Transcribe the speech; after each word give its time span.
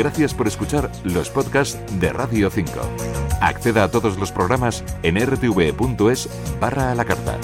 Gracias 0.00 0.32
por 0.32 0.48
escuchar 0.48 0.90
los 1.04 1.28
podcasts 1.28 1.78
de 2.00 2.10
Radio 2.10 2.48
5. 2.48 2.72
Acceda 3.42 3.84
a 3.84 3.90
todos 3.90 4.16
los 4.16 4.32
programas 4.32 4.82
en 5.02 5.20
rtv.es 5.20 6.26
barra 6.58 6.90
a 6.90 6.94
la 6.94 7.04
carta. 7.04 7.38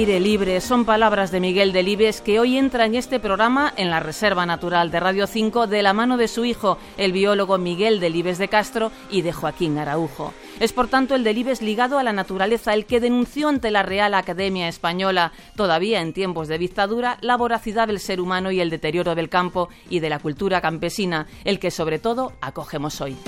Aire 0.00 0.18
libre 0.18 0.62
son 0.62 0.86
palabras 0.86 1.30
de 1.30 1.40
Miguel 1.40 1.74
Delibes 1.74 2.22
que 2.22 2.40
hoy 2.40 2.56
entra 2.56 2.86
en 2.86 2.94
este 2.94 3.20
programa 3.20 3.74
en 3.76 3.90
la 3.90 4.00
Reserva 4.00 4.46
Natural 4.46 4.90
de 4.90 4.98
Radio 4.98 5.26
5 5.26 5.66
de 5.66 5.82
la 5.82 5.92
mano 5.92 6.16
de 6.16 6.26
su 6.26 6.46
hijo, 6.46 6.78
el 6.96 7.12
biólogo 7.12 7.58
Miguel 7.58 8.00
Delibes 8.00 8.38
de 8.38 8.48
Castro 8.48 8.92
y 9.10 9.20
de 9.20 9.34
Joaquín 9.34 9.76
Araujo. 9.76 10.32
Es 10.58 10.72
por 10.72 10.88
tanto 10.88 11.14
el 11.14 11.22
Delibes 11.22 11.60
ligado 11.60 11.98
a 11.98 12.02
la 12.02 12.14
naturaleza 12.14 12.72
el 12.72 12.86
que 12.86 12.98
denunció 12.98 13.48
ante 13.48 13.70
la 13.70 13.82
Real 13.82 14.14
Academia 14.14 14.68
Española, 14.68 15.32
todavía 15.54 16.00
en 16.00 16.14
tiempos 16.14 16.48
de 16.48 16.56
dictadura, 16.56 17.18
la 17.20 17.36
voracidad 17.36 17.86
del 17.86 18.00
ser 18.00 18.22
humano 18.22 18.50
y 18.50 18.62
el 18.62 18.70
deterioro 18.70 19.14
del 19.14 19.28
campo 19.28 19.68
y 19.90 20.00
de 20.00 20.08
la 20.08 20.18
cultura 20.18 20.62
campesina, 20.62 21.26
el 21.44 21.58
que 21.58 21.70
sobre 21.70 21.98
todo 21.98 22.32
acogemos 22.40 23.02
hoy. 23.02 23.18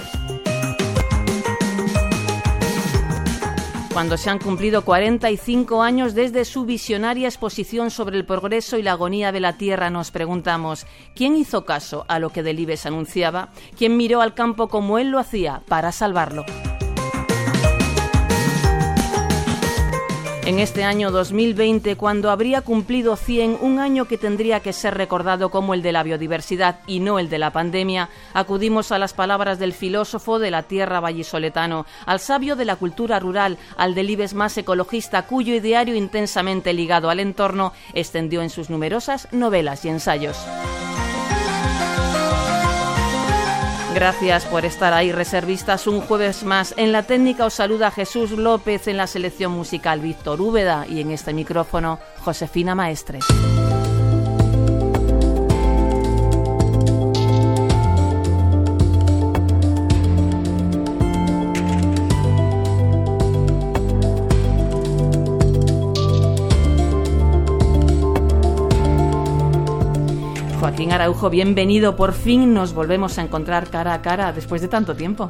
Cuando 3.93 4.17
se 4.17 4.31
han 4.31 4.39
cumplido 4.39 4.87
45 4.87 5.83
años 5.83 6.15
desde 6.15 6.47
su 6.47 6.65
visionaria 6.65 7.29
exposición 7.29 7.91
sobre 7.91 8.17
el 8.17 8.25
progreso 8.25 8.79
y 8.79 8.83
la 8.83 8.93
agonía 8.93 9.33
de 9.33 9.41
la 9.41 9.59
tierra, 9.59 9.91
nos 9.91 10.11
preguntamos, 10.11 10.87
¿quién 11.15 11.37
hizo 11.37 11.67
caso 11.67 12.07
a 12.09 12.19
lo 12.19 12.31
que 12.31 12.43
Delibes 12.43 12.87
anunciaba? 12.87 13.51
¿Quién 13.77 13.99
miró 13.99 14.23
al 14.23 14.33
campo 14.33 14.69
como 14.69 14.99
él 14.99 15.11
lo 15.11 15.19
hacía 15.19 15.61
para 15.69 15.93
salvarlo? 15.93 16.47
En 20.45 20.59
este 20.59 20.83
año 20.83 21.13
2020, 21.13 21.95
cuando 21.95 22.29
habría 22.29 22.63
cumplido 22.63 23.15
100, 23.15 23.59
un 23.61 23.79
año 23.79 24.07
que 24.07 24.19
tendría 24.19 24.59
que 24.59 24.73
ser 24.73 24.95
recordado 24.95 25.51
como 25.51 25.73
el 25.73 25.83
de 25.83 25.93
la 25.93 26.03
biodiversidad 26.03 26.81
y 26.89 26.99
no 26.99 27.21
el 27.21 27.31
de 27.31 27.39
la 27.39 27.53
pandemia, 27.53 28.09
acudimos 28.35 28.91
a 28.91 28.99
las 28.99 29.15
palabras 29.15 29.61
del 29.61 29.73
filósofo 29.73 30.41
de 30.41 30.51
la 30.51 30.65
tierra 30.65 30.99
vallisoletano, 30.99 31.87
al 32.07 32.19
sabio 32.19 32.57
de 32.57 32.65
la 32.65 32.75
cultura 32.75 33.21
rural, 33.21 33.57
al 33.77 33.95
delibes 33.95 34.35
más 34.35 34.59
ecologista, 34.59 35.27
cuyo 35.27 35.55
ideario 35.55 35.95
intensamente 35.95 36.73
ligado 36.73 37.09
al 37.09 37.21
entorno 37.21 37.73
extendió 37.95 38.43
en 38.43 38.51
sus 38.51 38.69
numerosas 38.69 39.29
novelas 39.31 39.85
y 39.85 39.91
ensayos. 39.91 40.37
Gracias 43.95 44.47
por 44.47 44.65
estar 44.65 44.95
ahí, 44.95 45.13
reservistas, 45.13 45.87
un 45.87 46.01
jueves 46.01 46.45
más. 46.45 46.75
En 46.79 46.93
la 46.93 47.03
técnica 47.03 47.45
os 47.45 47.55
saluda 47.55 47.91
Jesús 47.91 48.31
López, 48.31 48.89
en 48.89 48.97
la 48.97 49.07
selección 49.07 49.53
musical 49.53 50.01
Víctor 50.01 50.41
Úbeda 50.41 50.87
y 50.89 51.01
en 51.01 51.11
este 51.11 51.35
micrófono 51.35 51.99
Josefina 52.25 52.75
Maestres. 52.75 53.25
Joaquín 70.63 70.93
Araujo, 70.93 71.29
bienvenido. 71.29 71.97
Por 71.97 72.13
fin 72.13 72.55
nos 72.55 72.73
volvemos 72.73 73.19
a 73.19 73.23
encontrar 73.23 73.69
cara 73.69 73.95
a 73.95 74.01
cara 74.01 74.33
después 74.33 74.63
de 74.63 74.69
tanto 74.69 74.95
tiempo. 74.95 75.29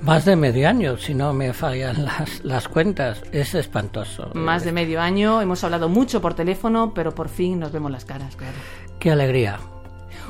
Más 0.00 0.24
de 0.24 0.36
medio 0.36 0.68
año, 0.68 0.96
si 0.96 1.12
no 1.12 1.32
me 1.32 1.52
fallan 1.52 2.04
las, 2.04 2.44
las 2.44 2.68
cuentas. 2.68 3.20
Es 3.32 3.56
espantoso. 3.56 4.30
Más 4.34 4.62
de 4.64 4.70
medio 4.70 5.00
año. 5.00 5.42
Hemos 5.42 5.64
hablado 5.64 5.88
mucho 5.88 6.20
por 6.20 6.34
teléfono, 6.34 6.94
pero 6.94 7.12
por 7.12 7.28
fin 7.28 7.58
nos 7.58 7.72
vemos 7.72 7.90
las 7.90 8.04
caras, 8.04 8.36
claro. 8.36 8.54
Qué 9.00 9.10
alegría. 9.10 9.58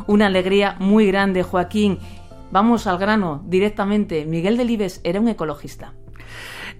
Una 0.07 0.29
alegría 0.29 0.75
muy 0.79 1.07
grande, 1.07 1.43
Joaquín. 1.43 1.99
Vamos 2.51 2.87
al 2.87 2.97
grano, 2.97 3.43
directamente. 3.45 4.25
Miguel 4.25 4.57
Delibes 4.57 5.03
era 5.05 5.21
un 5.21 5.29
ecologista. 5.29 5.93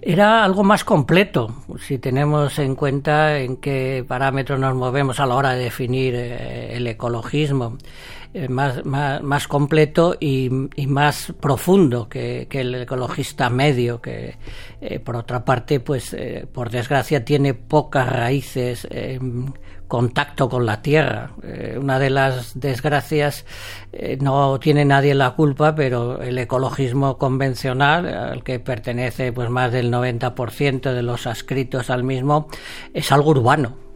Era 0.03 0.43
algo 0.43 0.63
más 0.63 0.83
completo, 0.83 1.53
si 1.79 1.99
tenemos 1.99 2.57
en 2.57 2.75
cuenta 2.75 3.37
en 3.37 3.57
qué 3.57 4.03
parámetros 4.07 4.59
nos 4.59 4.73
movemos 4.73 5.19
a 5.19 5.27
la 5.27 5.35
hora 5.35 5.51
de 5.51 5.65
definir 5.65 6.15
eh, 6.15 6.75
el 6.75 6.87
ecologismo. 6.87 7.77
Eh, 8.33 8.47
más, 8.47 8.85
más, 8.85 9.47
completo 9.49 10.15
y, 10.17 10.49
más 10.87 11.33
profundo 11.41 12.07
que, 12.07 12.47
el 12.49 12.75
ecologista 12.75 13.49
medio, 13.49 14.01
que 14.01 14.37
eh, 14.79 14.99
por 15.01 15.17
otra 15.17 15.43
parte, 15.43 15.81
pues 15.81 16.13
eh, 16.13 16.47
por 16.49 16.69
desgracia 16.69 17.25
tiene 17.25 17.53
pocas 17.53 18.07
raíces 18.07 18.87
contacto 19.89 20.47
con 20.47 20.65
la 20.65 20.81
tierra. 20.81 21.31
Una 21.77 21.99
de 21.99 22.09
las 22.09 22.57
desgracias 22.57 23.45
no 24.21 24.57
tiene 24.59 24.85
nadie 24.85 25.13
la 25.13 25.31
culpa, 25.31 25.75
pero 25.75 26.21
el 26.21 26.37
ecologismo 26.37 27.17
convencional, 27.17 28.07
al 28.07 28.43
que 28.45 28.61
pertenece 28.61 29.33
pues 29.33 29.49
más 29.49 29.73
del 29.73 29.91
90% 29.91 30.93
de 30.93 31.03
los 31.03 31.27
adscritos 31.27 31.89
al 31.89 32.05
mismo, 32.05 32.47
es 32.93 33.11
algo 33.11 33.31
urbano 33.31 33.90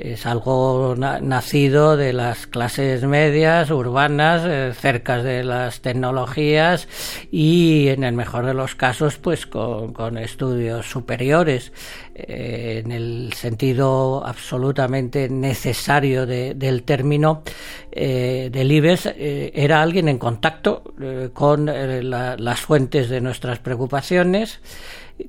es 0.00 0.26
algo 0.26 0.94
nacido 0.96 1.96
de 1.96 2.12
las 2.12 2.46
clases 2.46 3.04
medias, 3.04 3.70
urbanas, 3.70 4.42
eh, 4.46 4.72
cerca 4.74 5.22
de 5.22 5.44
las 5.44 5.80
tecnologías 5.80 6.88
y 7.30 7.88
en 7.88 8.04
el 8.04 8.14
mejor 8.14 8.46
de 8.46 8.54
los 8.54 8.74
casos 8.74 9.18
pues 9.18 9.46
con, 9.46 10.18
estudios 10.18 10.90
superiores. 10.90 11.72
Eh, 12.14 12.82
en 12.84 12.92
el 12.92 13.32
sentido 13.34 14.22
absolutamente 14.26 15.28
necesario 15.28 16.26
del 16.26 16.82
término 16.82 17.42
eh, 17.92 18.50
Delibes 18.52 19.06
eh, 19.06 19.52
era 19.54 19.80
alguien 19.80 20.08
en 20.08 20.18
contacto 20.18 20.82
con 21.32 21.66
las 21.66 22.60
fuentes 22.60 23.08
de 23.08 23.20
nuestras 23.20 23.58
preocupaciones 23.58 24.60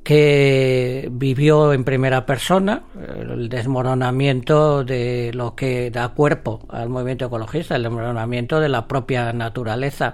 que 0.04 1.10
vivió 1.12 1.74
en 1.74 1.84
primera 1.84 2.26
persona 2.26 2.84
el 3.20 3.50
desmoronamiento 3.50 4.84
de 4.84 5.32
lo 5.34 5.56
que 5.56 5.92
da 5.92 6.10
cuerpo 6.10 6.66
al 6.70 6.90
movimiento 6.90 7.26
ecologista, 7.26 7.76
el 7.76 7.84
desmoronamiento 7.84 8.60
de 8.60 8.70
la 8.70 8.88
propia 8.88 9.34
naturaleza. 9.34 10.14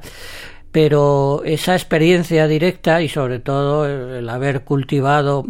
Pero 0.71 1.43
esa 1.45 1.73
experiencia 1.73 2.47
directa 2.47 3.01
y 3.01 3.09
sobre 3.09 3.39
todo 3.39 3.87
el 3.87 4.27
haber 4.29 4.63
cultivado 4.63 5.45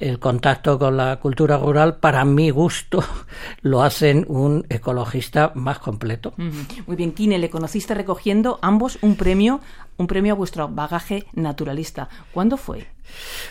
el 0.00 0.18
contacto 0.18 0.78
con 0.78 0.96
la 0.96 1.16
cultura 1.16 1.58
rural, 1.58 1.96
para 1.96 2.24
mi 2.24 2.50
gusto, 2.50 3.04
lo 3.62 3.82
hacen 3.82 4.24
un 4.28 4.64
ecologista 4.68 5.52
más 5.54 5.78
completo. 5.78 6.34
Muy 6.36 6.96
bien, 6.96 7.12
Kine, 7.12 7.38
le 7.38 7.50
conociste 7.50 7.94
recogiendo 7.94 8.58
ambos 8.62 8.98
un 9.02 9.16
premio, 9.16 9.60
un 9.96 10.06
premio 10.06 10.34
a 10.34 10.36
vuestro 10.36 10.68
bagaje 10.68 11.24
naturalista. 11.34 12.08
¿Cuándo 12.32 12.56
fue? 12.56 12.86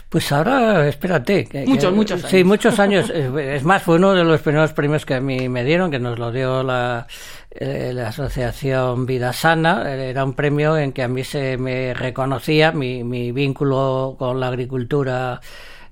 Pues 0.10 0.32
ahora, 0.32 0.88
espérate. 0.88 1.48
muchos, 1.66 1.94
muchos 1.94 2.20
años. 2.20 2.32
Sí, 2.32 2.44
muchos 2.44 2.80
años. 2.80 3.10
Es 3.36 3.64
más, 3.64 3.84
fue 3.84 3.96
uno 3.96 4.14
de 4.14 4.24
los 4.24 4.42
primeros 4.42 4.74
premios 4.74 5.06
que 5.06 5.16
a 5.16 5.22
mí 5.22 5.50
me 5.50 5.64
dieron, 5.64 5.92
que 5.92 6.00
nos 6.00 6.20
lo 6.20 6.32
dio 6.32 6.64
la, 6.64 7.08
eh, 7.52 7.92
la 7.94 8.10
Asociación 8.10 9.06
Vida 9.06 9.34
Sana. 9.34 9.94
Era 9.94 10.24
un 10.24 10.34
premio 10.34 10.78
en 10.78 10.92
que 10.92 11.04
a 11.04 11.08
mí 11.08 11.24
se 11.24 11.58
me 11.58 11.94
reconocía 11.94 12.72
mi, 12.72 13.04
mi 13.04 13.32
vínculo 13.32 14.16
con 14.18 14.40
la 14.40 14.48
agricultura 14.48 15.42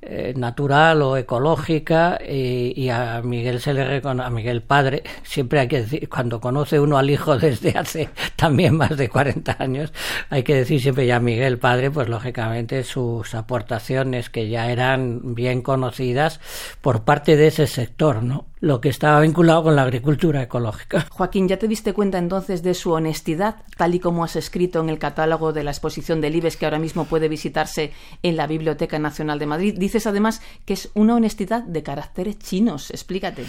eh, 0.05 0.33
natural 0.35 1.01
o 1.01 1.17
ecológica 1.17 2.19
y, 2.27 2.89
a 2.89 3.21
Miguel 3.23 3.59
se 3.61 3.73
le 3.73 3.85
reconoce, 3.85 4.27
a 4.27 4.29
Miguel 4.29 4.61
padre, 4.61 5.03
siempre 5.23 5.61
hay 5.61 5.67
que 5.67 5.81
decir, 5.81 6.09
cuando 6.09 6.41
conoce 6.41 6.79
uno 6.79 6.97
al 6.97 7.09
hijo 7.09 7.37
desde 7.39 7.77
hace 7.77 8.09
también 8.35 8.75
más 8.75 8.97
de 8.97 9.09
40 9.09 9.55
años, 9.59 9.93
hay 10.29 10.43
que 10.43 10.55
decir 10.55 10.81
siempre 10.81 11.05
ya 11.05 11.19
Miguel 11.19 11.57
padre, 11.57 11.89
pues 11.89 12.09
lógicamente 12.09 12.83
sus 12.83 13.33
aportaciones 13.33 14.29
que 14.29 14.49
ya 14.49 14.71
eran 14.71 15.35
bien 15.35 15.61
conocidas 15.61 16.39
por 16.81 17.03
parte 17.03 17.37
de 17.37 17.47
ese 17.47 17.67
sector, 17.67 18.23
¿no? 18.23 18.45
Lo 18.63 18.79
que 18.79 18.87
estaba 18.87 19.19
vinculado 19.19 19.63
con 19.63 19.75
la 19.75 19.83
agricultura 19.83 20.41
ecológica. 20.41 21.05
Joaquín, 21.11 21.49
¿ya 21.49 21.59
te 21.59 21.67
diste 21.67 21.91
cuenta 21.91 22.17
entonces 22.17 22.63
de 22.63 22.73
su 22.73 22.93
honestidad, 22.93 23.57
tal 23.75 23.93
y 23.93 23.99
como 23.99 24.23
has 24.23 24.37
escrito 24.37 24.79
en 24.79 24.87
el 24.87 24.99
catálogo 24.99 25.51
de 25.51 25.65
la 25.65 25.71
exposición 25.71 26.21
del 26.21 26.37
IBES 26.37 26.55
que 26.55 26.65
ahora 26.65 26.79
mismo 26.79 27.03
puede 27.03 27.27
visitarse 27.27 27.91
en 28.23 28.37
la 28.37 28.47
Biblioteca 28.47 28.97
Nacional 28.99 29.37
de 29.37 29.47
Madrid? 29.47 29.75
Dices 29.77 30.07
además 30.07 30.41
que 30.63 30.75
es 30.75 30.89
una 30.93 31.15
honestidad 31.15 31.63
de 31.63 31.83
caracteres 31.83 32.39
chinos. 32.39 32.89
Explícate. 32.91 33.43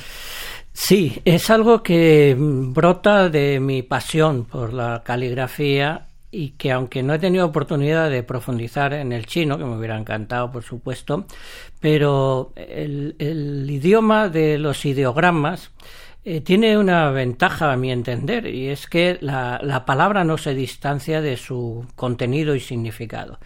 Sí, 0.73 1.23
es 1.25 1.49
algo 1.49 1.85
que 1.85 2.35
brota 2.37 3.29
de 3.29 3.61
mi 3.61 3.83
pasión 3.83 4.45
por 4.45 4.73
la 4.73 5.05
caligrafía 5.05 6.09
y 6.35 6.51
que 6.51 6.73
aunque 6.73 7.03
no 7.03 7.15
he 7.15 7.19
tenido 7.19 7.47
oportunidad 7.47 8.11
de 8.11 8.25
profundizar 8.25 8.93
en 8.93 9.13
el 9.13 9.27
chino, 9.27 9.57
que 9.57 9.65
me 9.65 9.77
hubiera 9.77 9.97
encantado, 9.97 10.51
por 10.51 10.65
supuesto, 10.65 11.27
pero 11.81 12.53
el, 12.57 13.15
idioma 13.71 14.29
de 14.29 14.59
los 14.59 14.85
ideogramas 14.85 15.71
eh, 16.25 16.41
tiene 16.41 16.77
una 16.77 17.11
ventaja 17.11 17.73
a 17.73 17.77
mi 17.77 17.93
entender 17.93 18.47
y 18.47 18.69
es 18.69 18.87
que 18.87 19.19
la, 19.21 19.61
la, 19.63 19.85
palabra 19.85 20.25
no 20.25 20.37
se 20.37 20.55
distancia 20.55 21.21
de 21.21 21.37
su 21.37 21.87
contenido 21.95 22.55
y 22.55 22.61
significado. 22.61 23.39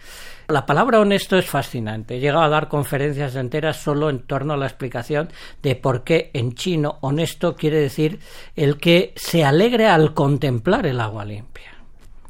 La 0.47 0.65
palabra 0.65 0.99
honesto 0.99 1.37
es 1.37 1.45
fascinante. 1.45 2.15
He 2.15 2.19
llegado 2.19 2.41
a 2.41 2.49
dar 2.49 2.69
conferencias 2.69 3.35
enteras 3.35 3.77
solo 3.77 4.09
en 4.09 4.19
torno 4.19 4.53
a 4.53 4.57
la 4.57 4.65
explicación 4.65 5.29
de 5.61 5.75
por 5.75 6.03
qué 6.03 6.31
en 6.33 6.55
chino 6.55 6.97
honesto 7.01 7.55
quiere 7.55 7.79
decir 7.79 8.19
el 8.55 8.77
que 8.77 9.13
se 9.15 9.43
alegre 9.43 9.85
al 9.87 10.15
contemplar 10.15 10.87
el 10.87 10.99
agua 11.01 11.25
limpia. 11.25 11.78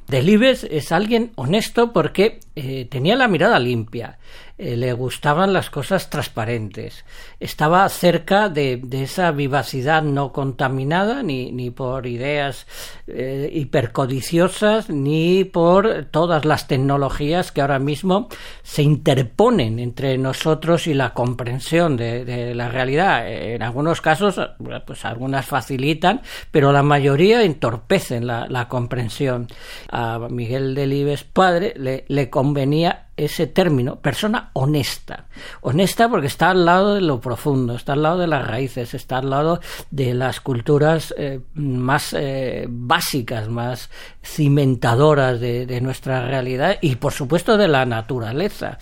Delibes 0.10 0.64
es 0.64 0.92
alguien 0.92 1.32
honesto 1.36 1.94
porque 1.94 2.40
eh, 2.56 2.88
tenía 2.90 3.16
la 3.16 3.28
mirada 3.28 3.60
limpia, 3.60 4.18
eh, 4.62 4.76
le 4.76 4.92
gustaban 4.92 5.54
las 5.54 5.70
cosas 5.70 6.10
transparentes, 6.10 7.06
estaba 7.40 7.88
cerca 7.88 8.50
de, 8.50 8.82
esa 8.92 9.32
vivacidad 9.32 10.04
no 10.04 10.34
contaminada 10.34 11.24
ni, 11.24 11.54
ni 11.54 11.70
por 11.70 12.06
ideas 12.06 12.68
eh, 13.08 13.50
hipercodiciosas 13.54 14.90
ni 14.90 15.46
por 15.46 16.08
todas 16.12 16.44
las 16.44 16.68
tecnologías 16.68 17.54
que 17.54 17.62
ahora 17.62 17.80
mismo 17.80 18.28
se 18.62 18.84
interponen 18.84 19.80
entre 19.80 20.18
nosotros 20.18 20.88
y 20.88 20.94
la 20.94 21.14
comprensión 21.14 21.96
de, 21.96 22.54
la 22.54 22.68
realidad. 22.68 23.32
En 23.32 23.64
algunos 23.64 24.02
casos, 24.02 24.42
pues 24.86 25.06
algunas 25.06 25.46
facilitan, 25.46 26.22
pero 26.52 26.74
la 26.74 26.84
mayoría 26.84 27.44
entorpecen 27.44 28.28
la, 28.28 28.68
comprensión. 28.68 29.48
A 29.90 30.20
Miguel 30.30 30.76
Delibes 30.76 31.24
padre 31.24 31.74
le, 31.78 32.04
le 32.10 32.30
convenía 32.30 33.06
ese 33.26 33.48
término, 33.48 33.98
persona 33.98 34.50
honesta. 34.54 35.26
Honesta 35.62 36.10
porque 36.10 36.28
está 36.28 36.52
al 36.52 36.66
lado 36.66 36.96
de 36.96 37.02
lo 37.02 37.20
profundo, 37.20 37.76
está 37.76 37.94
al 37.94 38.04
lado 38.04 38.20
de 38.20 38.28
las 38.28 38.48
raíces, 38.48 38.94
está 38.94 39.18
al 39.18 39.30
lado 39.30 39.60
de 39.92 40.14
las 40.14 40.40
culturas 40.40 41.14
eh, 41.18 41.42
más 41.54 42.16
eh, 42.18 42.66
básicas, 42.70 43.50
más 43.50 43.90
cimentadoras 44.24 45.40
de, 45.40 45.80
nuestra 45.80 46.28
realidad 46.28 46.78
y 46.82 46.96
por 46.96 47.14
supuesto 47.14 47.58
de 47.58 47.68
la 47.68 47.86
naturaleza. 47.86 48.78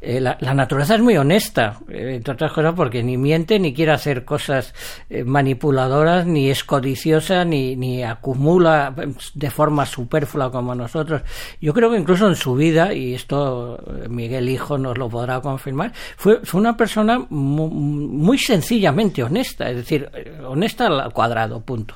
Eh, 0.00 0.20
la, 0.20 0.36
naturaleza 0.54 0.94
es 0.94 1.00
muy 1.00 1.16
honesta, 1.16 1.78
entre 1.88 2.34
otras 2.34 2.52
cosas 2.52 2.74
porque 2.74 3.02
ni 3.02 3.16
miente, 3.16 3.58
ni 3.58 3.74
quiere 3.74 3.92
hacer 3.92 4.24
cosas 4.24 4.74
manipuladoras, 5.24 6.26
ni 6.26 6.50
es 6.50 6.64
codiciosa, 6.64 7.44
ni, 7.44 7.76
ni 7.76 8.02
acumula 8.02 8.94
de 9.34 9.50
forma 9.50 9.86
superflua 9.86 10.50
como 10.50 10.74
nosotros. 10.74 11.22
Yo 11.60 11.74
creo 11.74 11.90
que 11.90 11.98
incluso 11.98 12.28
en 12.28 12.36
su 12.36 12.54
vida, 12.54 12.92
y 12.94 13.14
esto 13.14 13.77
Miguel 14.08 14.48
Hijo 14.48 14.78
nos 14.78 14.96
lo 14.98 15.08
podrá 15.08 15.40
confirmar, 15.40 15.92
fue, 16.16 16.40
fue 16.44 16.60
una 16.60 16.76
persona 16.76 17.24
muy, 17.30 18.38
sencillamente 18.38 19.22
honesta, 19.22 19.70
es 19.70 19.76
decir, 19.76 20.10
honesta 20.46 20.86
al 20.86 21.12
cuadrado, 21.12 21.60
punto. 21.60 21.94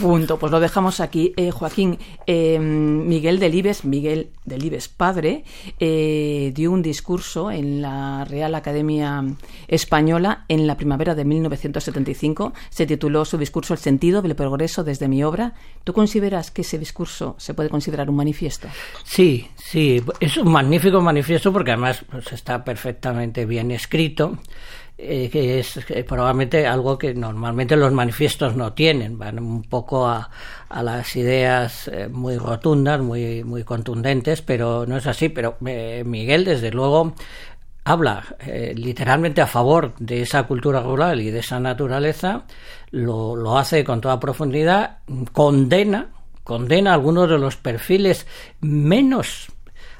Punto, 0.00 0.38
pues 0.38 0.50
lo 0.50 0.60
dejamos 0.60 1.00
aquí. 1.00 1.32
Eh, 1.36 1.50
Joaquín, 1.50 1.98
eh, 2.26 2.58
Miguel 2.58 3.38
Delibes, 3.38 3.84
Miguel 3.84 4.30
Delibes 4.44 4.88
padre, 4.88 5.44
eh, 5.78 6.52
dio 6.54 6.72
un 6.72 6.82
discurso 6.82 7.50
en 7.50 7.80
la 7.80 8.24
Real 8.24 8.54
Academia 8.54 9.24
Española 9.68 10.44
en 10.48 10.66
la 10.66 10.76
primavera 10.76 11.14
de 11.14 11.24
1975. 11.24 12.52
Se 12.70 12.86
tituló 12.86 13.24
su 13.24 13.38
discurso 13.38 13.72
El 13.74 13.80
sentido 13.80 14.20
del 14.20 14.34
progreso 14.34 14.82
desde 14.82 15.06
mi 15.06 15.22
obra. 15.22 15.54
¿Tú 15.84 15.92
consideras 15.92 16.50
que 16.50 16.62
ese 16.62 16.78
discurso 16.78 17.36
se 17.38 17.54
puede 17.54 17.70
considerar 17.70 18.10
un 18.10 18.16
manifiesto? 18.16 18.68
Sí, 19.04 19.48
sí, 19.54 20.02
es 20.18 20.36
un 20.36 20.50
magnífico 20.50 21.00
manifiesto 21.00 21.52
porque 21.52 21.70
además 21.70 22.04
pues, 22.10 22.32
está 22.32 22.64
perfectamente 22.64 23.46
bien 23.46 23.70
escrito. 23.70 24.38
Eh, 24.96 25.28
que 25.28 25.58
es 25.58 25.80
probablemente 26.06 26.68
algo 26.68 26.96
que 26.96 27.14
normalmente 27.14 27.74
los 27.74 27.92
manifiestos 27.92 28.54
no 28.54 28.74
tienen, 28.74 29.18
van 29.18 29.40
un 29.40 29.62
poco 29.64 30.06
a, 30.06 30.30
a 30.68 30.82
las 30.84 31.16
ideas 31.16 31.88
eh, 31.88 32.06
muy 32.08 32.38
rotundas, 32.38 33.00
muy, 33.00 33.42
muy 33.42 33.64
contundentes, 33.64 34.40
pero 34.40 34.86
no 34.86 34.96
es 34.96 35.06
así. 35.08 35.30
Pero 35.30 35.56
eh, 35.66 36.04
Miguel, 36.06 36.44
desde 36.44 36.70
luego, 36.70 37.14
habla 37.84 38.24
literalmente 38.74 39.40
a 39.42 39.46
favor 39.46 39.94
de 39.98 40.22
esa 40.22 40.44
cultura 40.44 40.80
rural 40.80 41.20
y 41.20 41.30
de 41.30 41.40
esa 41.40 41.58
naturaleza, 41.58 42.44
lo, 42.92 43.34
lo 43.34 43.58
hace 43.58 43.82
con 43.84 44.00
toda 44.00 44.20
profundidad, 44.20 44.98
condena 45.32 46.10
condena 46.44 46.92
algunos 46.92 47.28
de 47.28 47.38
los 47.38 47.56
perfiles 47.56 48.26
menos 48.60 49.48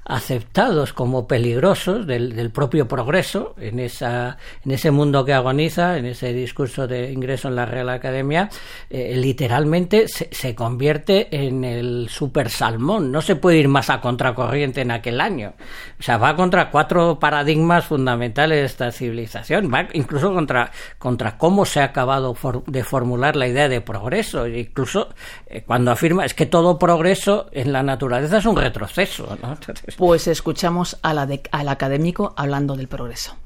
aceptados 0.04 0.92
como 0.92 1.26
peligrosos 1.26 2.06
del, 2.06 2.50
propio 2.50 2.86
progreso 2.86 3.54
en, 3.58 3.80
esa, 3.80 4.36
en 4.64 4.72
ese 4.72 4.90
mundo 4.90 5.24
que 5.24 5.32
agoniza, 5.32 5.96
en 5.96 6.06
ese 6.06 6.32
discurso 6.32 6.86
de 6.86 7.10
ingreso 7.10 7.48
en 7.48 7.56
la 7.56 7.66
Real 7.66 7.88
Academia, 7.88 8.50
eh, 8.90 9.14
literalmente 9.16 10.08
se, 10.08 10.28
se, 10.30 10.54
convierte 10.54 11.28
en 11.34 11.64
el 11.64 12.08
super 12.10 12.50
salmón. 12.50 13.10
No 13.10 13.22
se 13.22 13.36
puede 13.36 13.58
ir 13.58 13.68
más 13.68 13.90
a 13.90 14.00
contracorriente 14.00 14.82
en 14.82 14.90
aquel 14.90 15.20
año. 15.20 15.54
O 15.98 16.02
sea, 16.02 16.18
va 16.18 16.36
contra 16.36 16.70
cuatro 16.70 17.18
paradigmas 17.18 17.86
fundamentales 17.86 18.58
de 18.58 18.64
esta 18.66 18.92
civilización, 18.92 19.72
va 19.72 19.88
incluso 19.94 20.32
contra, 20.34 20.70
contra 20.98 21.38
cómo 21.38 21.64
se 21.64 21.80
ha 21.80 21.84
acabado 21.84 22.36
de 22.66 22.84
formular 22.84 23.36
la 23.36 23.48
idea 23.48 23.68
de 23.68 23.80
progreso. 23.80 24.46
Incluso 24.46 25.14
eh, 25.46 25.62
cuando 25.62 25.90
afirma 25.90 26.24
es 26.24 26.34
que 26.34 26.46
todo 26.46 26.78
progreso 26.78 27.48
en 27.52 27.72
la 27.72 27.82
naturaleza 27.82 28.38
es 28.38 28.44
un 28.44 28.56
retroceso. 28.56 29.38
¿no? 29.42 29.56
Pues 29.96 30.26
escuchamos 30.26 30.96
al 31.02 31.69
académico 31.69 32.32
hablando 32.37 32.75
del 32.75 32.88
progreso. 32.88 33.37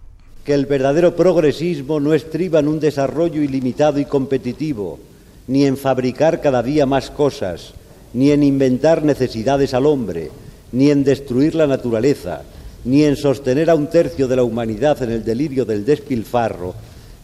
Que 0.44 0.54
el 0.54 0.64
verdadero 0.64 1.14
progresismo 1.14 2.00
no 2.00 2.14
estriba 2.14 2.60
en 2.60 2.68
un 2.68 2.80
desarrollo 2.80 3.42
ilimitado 3.42 4.00
y 4.00 4.06
competitivo, 4.06 4.98
ni 5.46 5.66
en 5.66 5.76
fabricar 5.76 6.40
cada 6.40 6.62
día 6.62 6.86
más 6.86 7.10
cosas, 7.10 7.74
ni 8.14 8.30
en 8.30 8.42
inventar 8.42 9.04
necesidades 9.04 9.74
al 9.74 9.84
hombre, 9.84 10.30
ni 10.72 10.90
en 10.90 11.04
destruir 11.04 11.54
la 11.54 11.66
naturaleza, 11.66 12.42
ni 12.84 13.04
en 13.04 13.16
sostener 13.16 13.68
a 13.68 13.74
un 13.74 13.88
tercio 13.88 14.26
de 14.26 14.36
la 14.36 14.42
humanidad 14.42 15.02
en 15.02 15.10
el 15.10 15.24
delirio 15.24 15.66
del 15.66 15.84
despilfarro, 15.84 16.74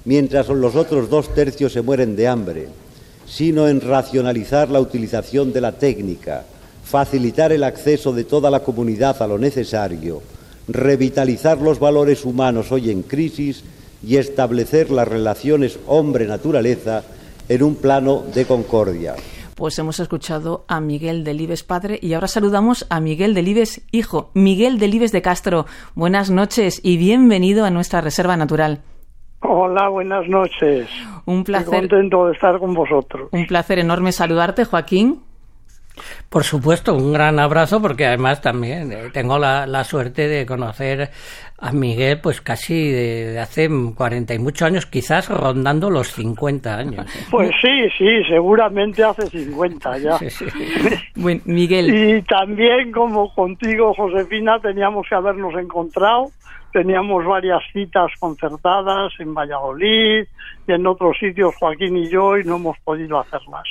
mientras 0.04 0.48
los 0.48 0.74
otros 0.74 1.08
dos 1.08 1.32
tercios 1.34 1.72
se 1.72 1.80
mueren 1.80 2.14
de 2.14 2.28
hambre, 2.28 2.68
sino 3.26 3.68
en 3.68 3.80
racionalizar 3.80 4.68
la 4.68 4.80
utilización 4.80 5.50
de 5.50 5.62
la 5.62 5.72
técnica, 5.72 6.44
facilitar 6.84 7.50
el 7.52 7.64
acceso 7.64 8.12
de 8.12 8.24
toda 8.24 8.50
la 8.50 8.60
comunidad 8.60 9.20
a 9.22 9.26
lo 9.26 9.38
necesario, 9.38 10.22
revitalizar 10.68 11.58
los 11.58 11.80
valores 11.80 12.24
humanos 12.24 12.70
hoy 12.70 12.90
en 12.90 13.02
crisis 13.02 13.64
y 14.06 14.16
establecer 14.16 14.90
las 14.90 15.08
relaciones 15.08 15.78
hombre-naturaleza 15.86 17.02
en 17.48 17.62
un 17.62 17.76
plano 17.76 18.22
de 18.34 18.44
concordia. 18.44 19.14
Pues 19.54 19.78
hemos 19.78 20.00
escuchado 20.00 20.64
a 20.66 20.80
Miguel 20.80 21.22
Delibes 21.22 21.62
padre 21.62 21.98
y 22.02 22.14
ahora 22.14 22.26
saludamos 22.26 22.86
a 22.90 23.00
Miguel 23.00 23.34
Delibes 23.34 23.86
hijo. 23.92 24.30
Miguel 24.34 24.78
Delibes 24.78 25.12
de 25.12 25.22
Castro, 25.22 25.66
buenas 25.94 26.30
noches 26.30 26.80
y 26.82 26.96
bienvenido 26.96 27.64
a 27.64 27.70
nuestra 27.70 28.00
reserva 28.00 28.36
natural. 28.36 28.80
Hola, 29.40 29.88
buenas 29.88 30.26
noches. 30.26 30.88
Un 31.26 31.44
placer. 31.44 31.74
Estoy 31.74 31.88
contento 31.88 32.26
de 32.26 32.32
estar 32.32 32.58
con 32.58 32.74
vosotros. 32.74 33.28
Un 33.30 33.46
placer 33.46 33.78
enorme 33.78 34.10
saludarte, 34.10 34.64
Joaquín. 34.64 35.20
Por 36.28 36.44
supuesto, 36.44 36.94
un 36.94 37.12
gran 37.12 37.38
abrazo 37.38 37.80
porque 37.80 38.06
además 38.06 38.40
también 38.40 38.92
eh, 38.92 39.10
tengo 39.12 39.38
la, 39.38 39.84
suerte 39.84 40.26
de 40.26 40.44
conocer 40.46 41.10
a 41.58 41.72
Miguel 41.72 42.20
pues 42.20 42.40
casi 42.40 42.90
de, 42.90 43.38
hace 43.38 43.68
40 43.68 44.34
y 44.34 44.38
muchos 44.38 44.62
años, 44.62 44.86
quizás 44.86 45.28
rondando 45.28 45.90
los 45.90 46.12
50 46.12 46.76
años. 46.76 47.06
Pues 47.30 47.50
sí, 47.60 47.88
sí, 47.98 48.24
seguramente 48.28 49.02
hace 49.02 49.26
50 49.26 49.98
ya. 49.98 50.18
bueno, 51.16 51.40
Miguel. 51.44 51.94
Y 51.94 52.22
también 52.22 52.92
como 52.92 53.32
contigo, 53.34 53.92
Josefina, 53.94 54.58
teníamos 54.60 55.06
que 55.08 55.14
habernos 55.14 55.54
encontrado 55.54 56.30
teníamos 56.74 57.24
varias 57.24 57.62
citas 57.72 58.10
concertadas 58.18 59.12
en 59.20 59.32
Valladolid 59.32 60.26
y 60.66 60.72
en 60.72 60.86
otros 60.88 61.16
sitios, 61.20 61.54
Joaquín 61.54 61.96
y 61.96 62.10
yo, 62.10 62.36
y 62.36 62.42
no 62.42 62.56
hemos 62.56 62.76
podido 62.80 63.20
hacerlas 63.20 63.62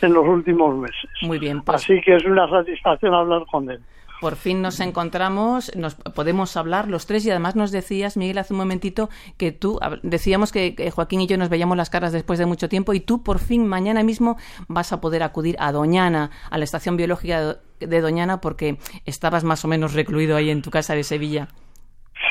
en 0.00 0.14
los 0.14 0.24
últimos 0.24 0.76
meses. 0.76 1.10
Muy 1.22 1.40
bien. 1.40 1.62
Pues 1.62 1.82
Así 1.82 2.00
que 2.00 2.14
es 2.14 2.24
una 2.24 2.48
satisfacción 2.48 3.14
hablar 3.14 3.42
con 3.50 3.68
él. 3.68 3.80
Por 4.20 4.36
fin 4.36 4.62
nos 4.62 4.78
encontramos, 4.78 5.74
nos 5.74 5.96
podemos 5.96 6.56
hablar 6.56 6.86
los 6.86 7.06
tres 7.06 7.26
y 7.26 7.30
además 7.30 7.56
nos 7.56 7.72
decías, 7.72 8.16
Miguel, 8.16 8.38
hace 8.38 8.54
un 8.54 8.58
momentito 8.58 9.10
que 9.36 9.50
tú, 9.50 9.80
decíamos 10.04 10.52
que 10.52 10.92
Joaquín 10.94 11.22
y 11.22 11.26
yo 11.26 11.36
nos 11.36 11.48
veíamos 11.48 11.76
las 11.76 11.90
caras 11.90 12.12
después 12.12 12.38
de 12.38 12.46
mucho 12.46 12.68
tiempo 12.68 12.94
y 12.94 13.00
tú 13.00 13.24
por 13.24 13.40
fin 13.40 13.66
mañana 13.66 14.04
mismo 14.04 14.36
vas 14.68 14.92
a 14.92 15.00
poder 15.00 15.24
acudir 15.24 15.56
a 15.58 15.72
Doñana, 15.72 16.30
a 16.48 16.58
la 16.58 16.62
estación 16.62 16.96
biológica 16.96 17.56
de 17.80 18.00
Doñana 18.00 18.40
porque 18.40 18.78
estabas 19.04 19.42
más 19.42 19.64
o 19.64 19.68
menos 19.68 19.94
recluido 19.94 20.36
ahí 20.36 20.50
en 20.50 20.62
tu 20.62 20.70
casa 20.70 20.94
de 20.94 21.02
Sevilla. 21.02 21.48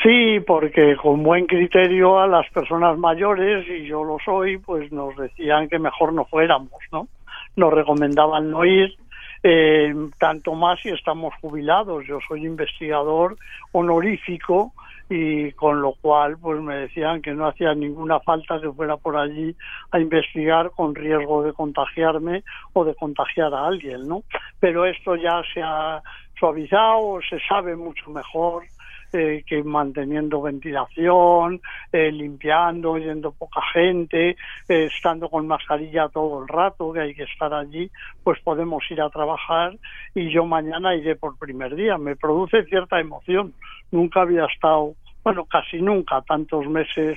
Sí, 0.02 0.40
porque 0.44 0.96
con 0.96 1.22
buen 1.22 1.46
criterio 1.46 2.18
a 2.18 2.26
las 2.26 2.48
personas 2.50 2.98
mayores, 2.98 3.64
y 3.68 3.86
yo 3.86 4.02
lo 4.02 4.16
soy, 4.24 4.58
pues 4.58 4.90
nos 4.90 5.16
decían 5.16 5.68
que 5.68 5.78
mejor 5.78 6.12
no 6.12 6.24
fuéramos, 6.24 6.72
¿no? 6.90 7.06
Nos 7.54 7.72
recomendaban 7.72 8.50
no 8.50 8.64
ir, 8.64 8.96
eh, 9.44 9.94
tanto 10.18 10.54
más 10.54 10.80
si 10.80 10.88
estamos 10.88 11.34
jubilados. 11.40 12.04
Yo 12.06 12.18
soy 12.26 12.44
investigador 12.44 13.36
honorífico 13.70 14.72
y 15.08 15.52
con 15.52 15.82
lo 15.82 15.92
cual 16.00 16.36
pues 16.38 16.60
me 16.60 16.76
decían 16.76 17.20
que 17.22 17.32
no 17.32 17.46
hacía 17.46 17.74
ninguna 17.74 18.18
falta 18.20 18.60
que 18.60 18.72
fuera 18.72 18.96
por 18.96 19.16
allí 19.16 19.54
a 19.90 20.00
investigar 20.00 20.70
con 20.70 20.94
riesgo 20.94 21.42
de 21.42 21.52
contagiarme 21.52 22.42
o 22.72 22.84
de 22.84 22.94
contagiar 22.94 23.52
a 23.54 23.66
alguien, 23.66 24.08
¿no? 24.08 24.22
Pero 24.58 24.86
esto 24.86 25.14
ya 25.16 25.42
se 25.52 25.60
ha 25.62 26.02
suavizado, 26.38 27.20
se 27.28 27.38
sabe 27.48 27.76
mucho 27.76 28.10
mejor 28.10 28.64
eh, 29.12 29.44
que 29.46 29.62
manteniendo 29.62 30.42
ventilación, 30.42 31.60
eh, 31.92 32.10
limpiando, 32.10 32.98
yendo 32.98 33.32
poca 33.32 33.60
gente, 33.72 34.36
eh, 34.68 34.88
estando 34.94 35.28
con 35.28 35.46
mascarilla 35.46 36.08
todo 36.08 36.42
el 36.42 36.48
rato, 36.48 36.92
que 36.92 37.00
hay 37.00 37.14
que 37.14 37.24
estar 37.24 37.52
allí, 37.52 37.90
pues 38.24 38.40
podemos 38.40 38.82
ir 38.90 39.00
a 39.00 39.10
trabajar 39.10 39.76
y 40.14 40.30
yo 40.30 40.44
mañana 40.44 40.94
iré 40.94 41.16
por 41.16 41.38
primer 41.38 41.74
día. 41.74 41.98
Me 41.98 42.16
produce 42.16 42.64
cierta 42.64 43.00
emoción. 43.00 43.54
Nunca 43.90 44.22
había 44.22 44.46
estado 44.46 44.94
bueno, 45.24 45.44
casi 45.44 45.80
nunca, 45.80 46.20
tantos 46.22 46.66
meses 46.66 47.16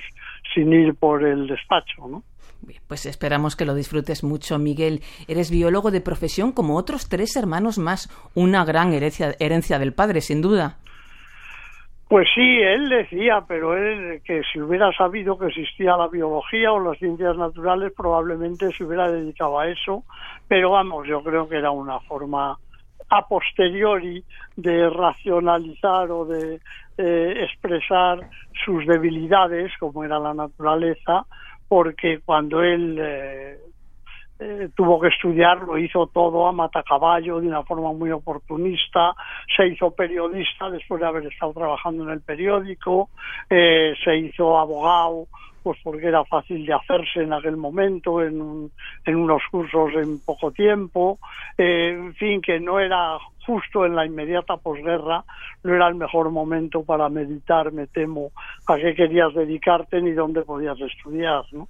sin 0.54 0.72
ir 0.72 0.94
por 0.94 1.24
el 1.24 1.48
despacho, 1.48 2.06
¿no? 2.08 2.22
Pues 2.88 3.06
esperamos 3.06 3.56
que 3.56 3.64
lo 3.64 3.74
disfrutes 3.74 4.24
mucho, 4.24 4.58
Miguel. 4.58 5.02
Eres 5.28 5.50
biólogo 5.50 5.90
de 5.90 6.00
profesión 6.00 6.52
como 6.52 6.76
otros 6.76 7.08
tres 7.08 7.36
hermanos 7.36 7.78
más, 7.78 8.08
una 8.34 8.64
gran 8.64 8.92
herencia, 8.92 9.34
herencia 9.38 9.78
del 9.78 9.92
padre, 9.92 10.20
sin 10.20 10.40
duda. 10.40 10.78
Pues 12.08 12.28
sí, 12.36 12.40
él 12.40 12.88
decía, 12.88 13.44
pero 13.48 13.76
él 13.76 14.22
que 14.24 14.42
si 14.52 14.60
hubiera 14.60 14.92
sabido 14.92 15.36
que 15.36 15.46
existía 15.46 15.96
la 15.96 16.06
biología 16.06 16.72
o 16.72 16.78
las 16.78 16.98
ciencias 16.98 17.36
naturales, 17.36 17.92
probablemente 17.96 18.70
se 18.72 18.84
hubiera 18.84 19.10
dedicado 19.10 19.58
a 19.58 19.68
eso. 19.68 20.04
Pero 20.46 20.70
vamos, 20.70 21.08
yo 21.08 21.20
creo 21.24 21.48
que 21.48 21.56
era 21.56 21.72
una 21.72 21.98
forma 22.00 22.56
a 23.08 23.26
posteriori 23.26 24.22
de 24.56 24.88
racionalizar 24.88 26.10
o 26.12 26.24
de 26.24 26.60
eh, 26.96 27.44
expresar 27.44 28.30
sus 28.64 28.86
debilidades, 28.86 29.72
como 29.80 30.04
era 30.04 30.20
la 30.20 30.32
naturaleza, 30.32 31.26
porque 31.68 32.20
cuando 32.24 32.62
él 32.62 32.98
eh, 33.00 33.58
eh, 34.38 34.68
tuvo 34.74 35.00
que 35.00 35.08
estudiar, 35.08 35.62
lo 35.62 35.78
hizo 35.78 36.06
todo 36.06 36.46
a 36.46 36.52
matacaballo, 36.52 37.40
de 37.40 37.48
una 37.48 37.62
forma 37.62 37.92
muy 37.92 38.10
oportunista, 38.10 39.14
se 39.56 39.68
hizo 39.68 39.90
periodista 39.90 40.70
después 40.70 41.00
de 41.00 41.06
haber 41.06 41.26
estado 41.26 41.52
trabajando 41.52 42.04
en 42.04 42.10
el 42.10 42.20
periódico, 42.20 43.08
se 43.48 44.16
hizo 44.16 44.58
abogado, 44.58 45.26
pues 45.66 45.80
porque 45.82 46.06
era 46.06 46.24
fácil 46.24 46.64
de 46.64 46.72
hacerse 46.72 47.22
en 47.22 47.32
aquel 47.32 47.56
momento, 47.56 48.22
en, 48.22 48.70
en 49.04 49.16
unos 49.16 49.42
cursos 49.50 49.94
en 49.94 50.20
poco 50.20 50.52
tiempo, 50.52 51.18
en 51.58 52.14
fin, 52.14 52.40
que 52.40 52.60
no 52.60 52.78
era 52.78 53.18
justo 53.46 53.86
en 53.86 53.94
la 53.94 54.04
inmediata 54.04 54.56
posguerra 54.56 55.24
no 55.62 55.74
era 55.74 55.88
el 55.88 55.94
mejor 55.94 56.30
momento 56.30 56.82
para 56.82 57.08
meditar, 57.08 57.72
me 57.72 57.86
temo, 57.86 58.32
a 58.66 58.76
qué 58.76 58.94
querías 58.94 59.32
dedicarte 59.34 60.00
ni 60.02 60.12
dónde 60.12 60.42
podías 60.42 60.78
estudiar. 60.80 61.44
¿no? 61.52 61.68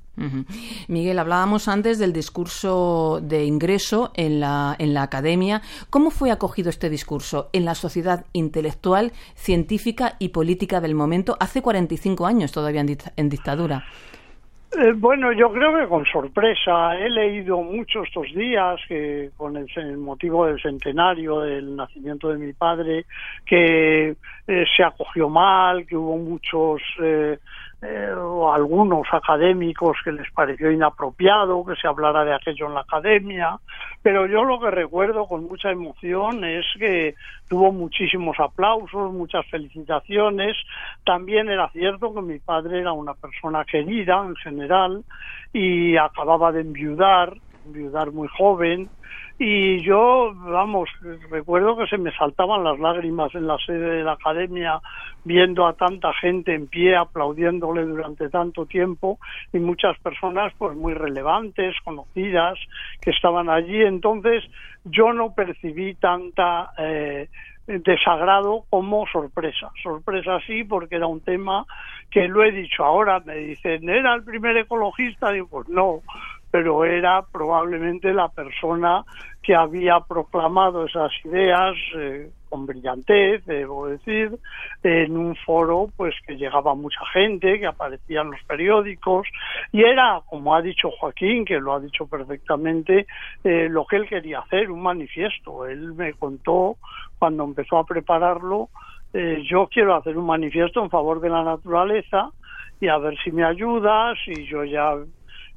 Miguel, 0.89 1.19
hablábamos 1.19 1.69
antes 1.69 1.99
del 1.99 2.13
discurso 2.13 3.21
de 3.23 3.45
ingreso 3.45 4.11
en 4.15 4.41
la, 4.41 4.75
en 4.79 4.95
la 4.95 5.03
academia. 5.03 5.63
¿Cómo 5.91 6.11
fue 6.11 6.31
acogido 6.31 6.71
este 6.71 6.91
discurso 6.91 7.51
en 7.53 7.65
la 7.65 7.75
sociedad 7.75 8.25
intelectual, 8.33 9.13
científica 9.35 10.17
y 10.19 10.31
política 10.31 10.81
del 10.81 10.95
momento 10.95 11.37
hace 11.41 11.63
45 11.63 12.27
años 12.27 12.53
todavía 12.53 12.85
en 13.17 13.29
dictadura? 13.29 13.85
Eh, 14.73 14.93
bueno, 14.97 15.33
yo 15.33 15.53
creo 15.53 15.75
que 15.79 15.87
con 15.87 16.05
sorpresa. 16.07 16.99
He 16.99 17.09
leído 17.09 17.63
mucho 17.63 18.03
estos 18.03 18.27
días 18.35 18.81
que 18.89 19.31
con 19.37 19.57
el, 19.57 19.97
motivo 19.97 20.47
del 20.47 20.61
centenario 20.61 21.41
del 21.41 21.77
nacimiento 21.77 22.29
de 22.29 22.39
mi 22.39 22.53
padre, 22.53 23.07
que 23.45 24.17
eh, 24.47 24.65
se 24.77 24.83
acogió 24.83 25.29
mal, 25.29 25.87
que 25.87 25.97
hubo 25.97 26.17
muchos 26.19 26.83
eh, 27.01 27.39
eh, 27.89 28.13
o 28.13 28.53
algunos 28.53 29.07
académicos 29.13 29.97
que 30.03 30.11
les 30.11 30.29
pareció 30.33 30.73
inapropiado 30.73 31.65
que 31.65 31.77
se 31.77 31.87
hablara 31.87 32.25
de 32.25 32.35
aquello 32.35 32.67
en 32.67 32.75
la 32.75 32.81
academia, 32.81 33.59
pero 34.03 34.27
yo 34.27 34.43
lo 34.43 34.59
que 34.59 34.71
recuerdo 34.71 35.27
con 35.27 35.45
mucha 35.47 35.71
emoción 35.71 36.45
es 36.45 36.65
que 36.79 37.15
tuvo 37.49 37.71
muchísimos 37.71 38.39
aplausos, 38.41 39.13
muchas 39.13 39.47
felicitaciones. 39.47 40.57
También 41.05 41.49
era 41.49 41.69
cierto 41.71 42.13
que 42.13 42.23
mi 42.23 42.39
padre 42.41 42.81
era 42.81 42.93
una 42.93 43.15
persona 43.15 43.65
querida 43.65 44.25
en 44.27 44.35
general 44.37 45.05
y 45.53 45.97
acababa 45.97 46.53
de 46.53 46.63
enviudar, 46.63 47.35
enviudar 47.67 48.13
muy 48.13 48.29
joven, 48.29 48.89
y 49.39 49.83
yo, 49.83 50.33
vamos, 50.35 50.89
recuerdo 51.31 51.77
que 51.77 51.87
se 51.87 51.99
me 51.99 52.11
saltaban 52.13 52.65
las 52.65 52.79
lágrimas 52.79 53.35
en 53.35 53.47
la 53.47 53.59
sede 53.59 53.97
de 53.99 54.03
la 54.03 54.13
academia 54.13 54.81
viendo 55.25 55.67
a 55.67 55.75
tanta 55.75 56.15
gente 56.15 56.55
en 56.55 56.69
pie 56.69 56.97
aplaudiéndole 56.97 57.83
durante 57.83 58.31
tanto 58.31 58.65
tiempo 58.65 59.19
y 59.53 59.59
muchas 59.59 59.99
personas 59.99 60.55
pues 60.57 60.75
muy 60.75 60.95
relevantes, 60.95 61.77
conocidas, 61.85 62.59
que 63.03 63.11
estaban 63.11 63.51
allí. 63.51 63.83
Entonces 63.83 64.43
yo 64.85 65.13
no 65.13 65.35
percibí 65.35 65.95
tanta 65.97 66.71
eh, 66.79 67.29
desagrado 67.67 68.65
como 68.71 69.07
sorpresa. 69.07 69.71
Sorpresa 69.83 70.39
sí, 70.47 70.65
porque 70.65 70.97
era 70.97 71.09
un 71.09 71.21
tema 71.21 71.67
que 72.11 72.27
lo 72.29 72.43
he 72.43 72.53
dicho 72.53 72.85
ahora. 72.85 73.21
Me 73.21 73.37
dicen, 73.37 73.87
¿era 73.89 74.15
el 74.15 74.25
primer 74.25 74.57
ecologista? 74.57 75.33
Digo, 75.33 75.49
pues 75.51 75.69
no, 75.69 76.01
pero 76.57 76.87
era 76.87 77.21
probablemente 77.21 78.15
la 78.15 78.31
persona 78.31 79.05
que 79.43 79.55
había 79.55 80.01
proclamado 80.01 80.87
esas 80.87 81.13
ideas 81.23 81.77
eh, 81.95 82.31
con 82.49 82.65
brillantez, 82.65 83.45
debo 83.45 83.89
decir, 83.89 84.39
en 84.83 85.19
un 85.19 85.37
foro 85.37 85.91
pues 85.99 86.15
que 86.27 86.39
llegaba 86.39 86.75
mucha 86.75 87.05
gente, 87.13 87.61
que 87.61 87.67
aparecía 87.67 88.23
en 88.23 88.31
los 88.31 88.43
periódicos 88.45 89.29
y 89.71 89.83
era, 89.83 90.23
como 90.31 90.55
ha 90.55 90.63
dicho 90.63 90.91
Joaquín, 90.93 91.45
que 91.45 91.61
lo 91.61 91.75
ha 91.75 91.81
dicho 91.81 92.07
perfectamente, 92.07 93.07
eh, 93.45 93.69
lo 93.69 93.85
que 93.85 93.97
él 93.97 94.09
quería 94.09 94.39
hacer, 94.39 94.71
un 94.71 94.83
manifiesto. 94.83 95.67
Él 95.67 95.93
me 95.93 96.15
contó 96.15 96.77
cuando 97.19 97.45
empezó 97.45 97.77
a 97.77 97.85
prepararlo, 97.85 98.71
eh, 99.13 99.45
yo 99.47 99.69
quiero 99.71 99.95
hacer 99.95 100.17
un 100.17 100.25
manifiesto 100.25 100.83
en 100.83 100.89
favor 100.89 101.21
de 101.21 101.29
la 101.29 101.45
naturaleza 101.45 102.31
y 102.81 102.89
a 102.89 102.97
ver 102.97 103.15
si 103.23 103.31
me 103.31 103.45
ayudas 103.45 104.17
y 104.27 104.47
yo 104.47 104.65
ya 104.65 104.95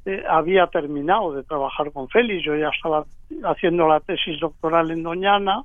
eh, 0.06 0.22
había 0.28 0.66
terminado 0.68 1.34
de 1.34 1.42
trabajar 1.42 1.92
con 1.92 2.08
Félix, 2.08 2.44
yo 2.44 2.56
ya 2.56 2.68
estaba 2.68 3.04
haciendo 3.44 3.86
la 3.86 4.00
tesis 4.00 4.40
doctoral 4.40 4.90
en 4.90 5.02
Doñana, 5.02 5.62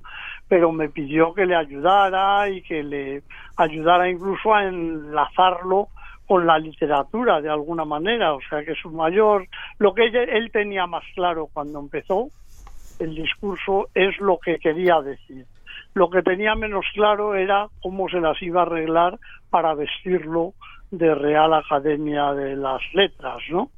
pero 0.47 0.71
me 0.71 0.89
pidió 0.89 1.33
que 1.33 1.45
le 1.45 1.55
ayudara 1.55 2.49
y 2.49 2.61
que 2.61 2.83
le 2.83 3.23
ayudara 3.57 4.09
incluso 4.09 4.53
a 4.53 4.65
enlazarlo 4.65 5.87
con 6.27 6.45
la 6.45 6.57
literatura 6.57 7.39
de 7.41 7.49
alguna 7.49 7.85
manera, 7.85 8.33
o 8.33 8.39
sea 8.49 8.63
que 8.63 8.75
su 8.75 8.89
mayor, 8.89 9.47
lo 9.77 9.93
que 9.93 10.05
él 10.07 10.49
tenía 10.51 10.87
más 10.87 11.03
claro 11.13 11.47
cuando 11.53 11.79
empezó 11.79 12.27
el 12.99 13.15
discurso 13.15 13.89
es 13.93 14.19
lo 14.19 14.39
que 14.39 14.57
quería 14.57 15.01
decir. 15.01 15.45
Lo 15.93 16.09
que 16.09 16.21
tenía 16.21 16.55
menos 16.55 16.85
claro 16.93 17.35
era 17.35 17.67
cómo 17.81 18.09
se 18.09 18.19
las 18.19 18.41
iba 18.41 18.61
a 18.61 18.65
arreglar 18.65 19.17
para 19.49 19.73
vestirlo 19.75 20.53
de 20.91 21.13
Real 21.15 21.53
Academia 21.53 22.33
de 22.33 22.55
las 22.55 22.81
Letras, 22.93 23.41
¿no? 23.49 23.69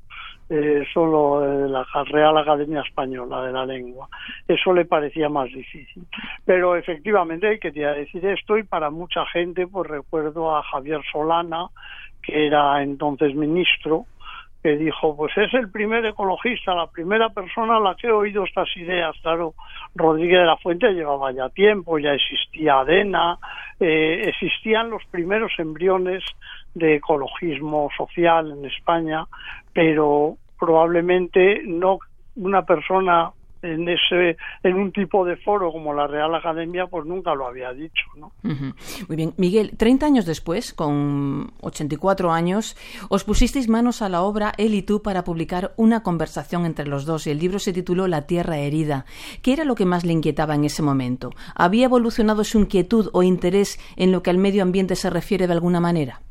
Eh, 0.49 0.85
solo 0.93 1.41
de 1.41 1.69
la 1.69 1.85
Real 2.05 2.37
Academia 2.37 2.81
Española 2.81 3.43
de 3.43 3.51
la 3.51 3.65
Lengua. 3.65 4.07
Eso 4.47 4.73
le 4.73 4.85
parecía 4.85 5.29
más 5.29 5.47
difícil. 5.47 6.03
Pero 6.45 6.75
efectivamente 6.75 7.47
hay 7.47 7.59
que 7.59 7.71
decir 7.71 8.25
esto 8.25 8.57
y 8.57 8.63
para 8.63 8.89
mucha 8.89 9.25
gente, 9.25 9.67
pues 9.67 9.89
recuerdo 9.89 10.55
a 10.55 10.63
Javier 10.63 11.01
Solana, 11.11 11.67
que 12.21 12.47
era 12.47 12.81
entonces 12.81 13.35
ministro, 13.35 14.05
que 14.63 14.75
dijo, 14.77 15.15
pues 15.15 15.31
es 15.37 15.53
el 15.53 15.69
primer 15.69 16.05
ecologista, 16.05 16.73
la 16.73 16.87
primera 16.87 17.29
persona 17.29 17.77
a 17.77 17.79
la 17.79 17.95
que 17.95 18.07
he 18.07 18.11
oído 18.11 18.43
estas 18.43 18.67
ideas. 18.75 19.15
Claro, 19.21 19.53
Rodríguez 19.95 20.39
de 20.39 20.45
la 20.45 20.57
Fuente 20.57 20.91
llevaba 20.93 21.31
ya 21.31 21.49
tiempo, 21.49 21.99
ya 21.99 22.13
existía 22.13 22.79
ADENA, 22.79 23.37
eh, 23.79 24.23
existían 24.25 24.89
los 24.89 25.03
primeros 25.05 25.51
embriones 25.57 26.23
de 26.73 26.95
ecologismo 26.95 27.89
social 27.95 28.51
en 28.51 28.65
España, 28.65 29.25
pero 29.73 30.35
probablemente 30.59 31.61
no 31.65 31.99
una 32.35 32.63
persona 32.63 33.31
en 33.73 33.87
ese 33.87 34.37
en 34.63 34.75
un 34.75 34.91
tipo 34.91 35.25
de 35.25 35.37
foro 35.37 35.71
como 35.71 35.93
la 35.93 36.07
Real 36.07 36.33
Academia 36.33 36.87
pues 36.87 37.05
nunca 37.05 37.35
lo 37.35 37.47
había 37.47 37.73
dicho 37.73 38.03
¿no? 38.15 38.31
muy 38.43 39.15
bien 39.15 39.33
Miguel 39.37 39.71
30 39.77 40.05
años 40.05 40.25
después 40.25 40.73
con 40.73 41.51
84 41.61 42.31
años 42.31 42.75
os 43.09 43.23
pusisteis 43.23 43.69
manos 43.69 44.01
a 44.01 44.09
la 44.09 44.21
obra 44.21 44.53
él 44.57 44.73
y 44.73 44.81
tú 44.81 45.01
para 45.01 45.23
publicar 45.23 45.73
una 45.77 46.03
conversación 46.03 46.65
entre 46.65 46.87
los 46.87 47.05
dos 47.05 47.27
y 47.27 47.31
el 47.31 47.39
libro 47.39 47.59
se 47.59 47.73
tituló 47.73 48.07
La 48.07 48.27
tierra 48.27 48.57
herida 48.57 49.05
¿qué 49.41 49.53
era 49.53 49.65
lo 49.65 49.75
que 49.75 49.85
más 49.85 50.05
le 50.05 50.13
inquietaba 50.13 50.55
en 50.55 50.63
ese 50.63 50.81
momento? 50.81 51.31
¿había 51.55 51.85
evolucionado 51.85 52.43
su 52.43 52.59
inquietud 52.59 53.09
o 53.13 53.23
interés 53.23 53.79
en 53.95 54.11
lo 54.11 54.23
que 54.23 54.29
al 54.29 54.37
medio 54.37 54.63
ambiente 54.63 54.95
se 54.95 55.09
refiere 55.09 55.47
de 55.47 55.53
alguna 55.53 55.79
manera? 55.79 56.21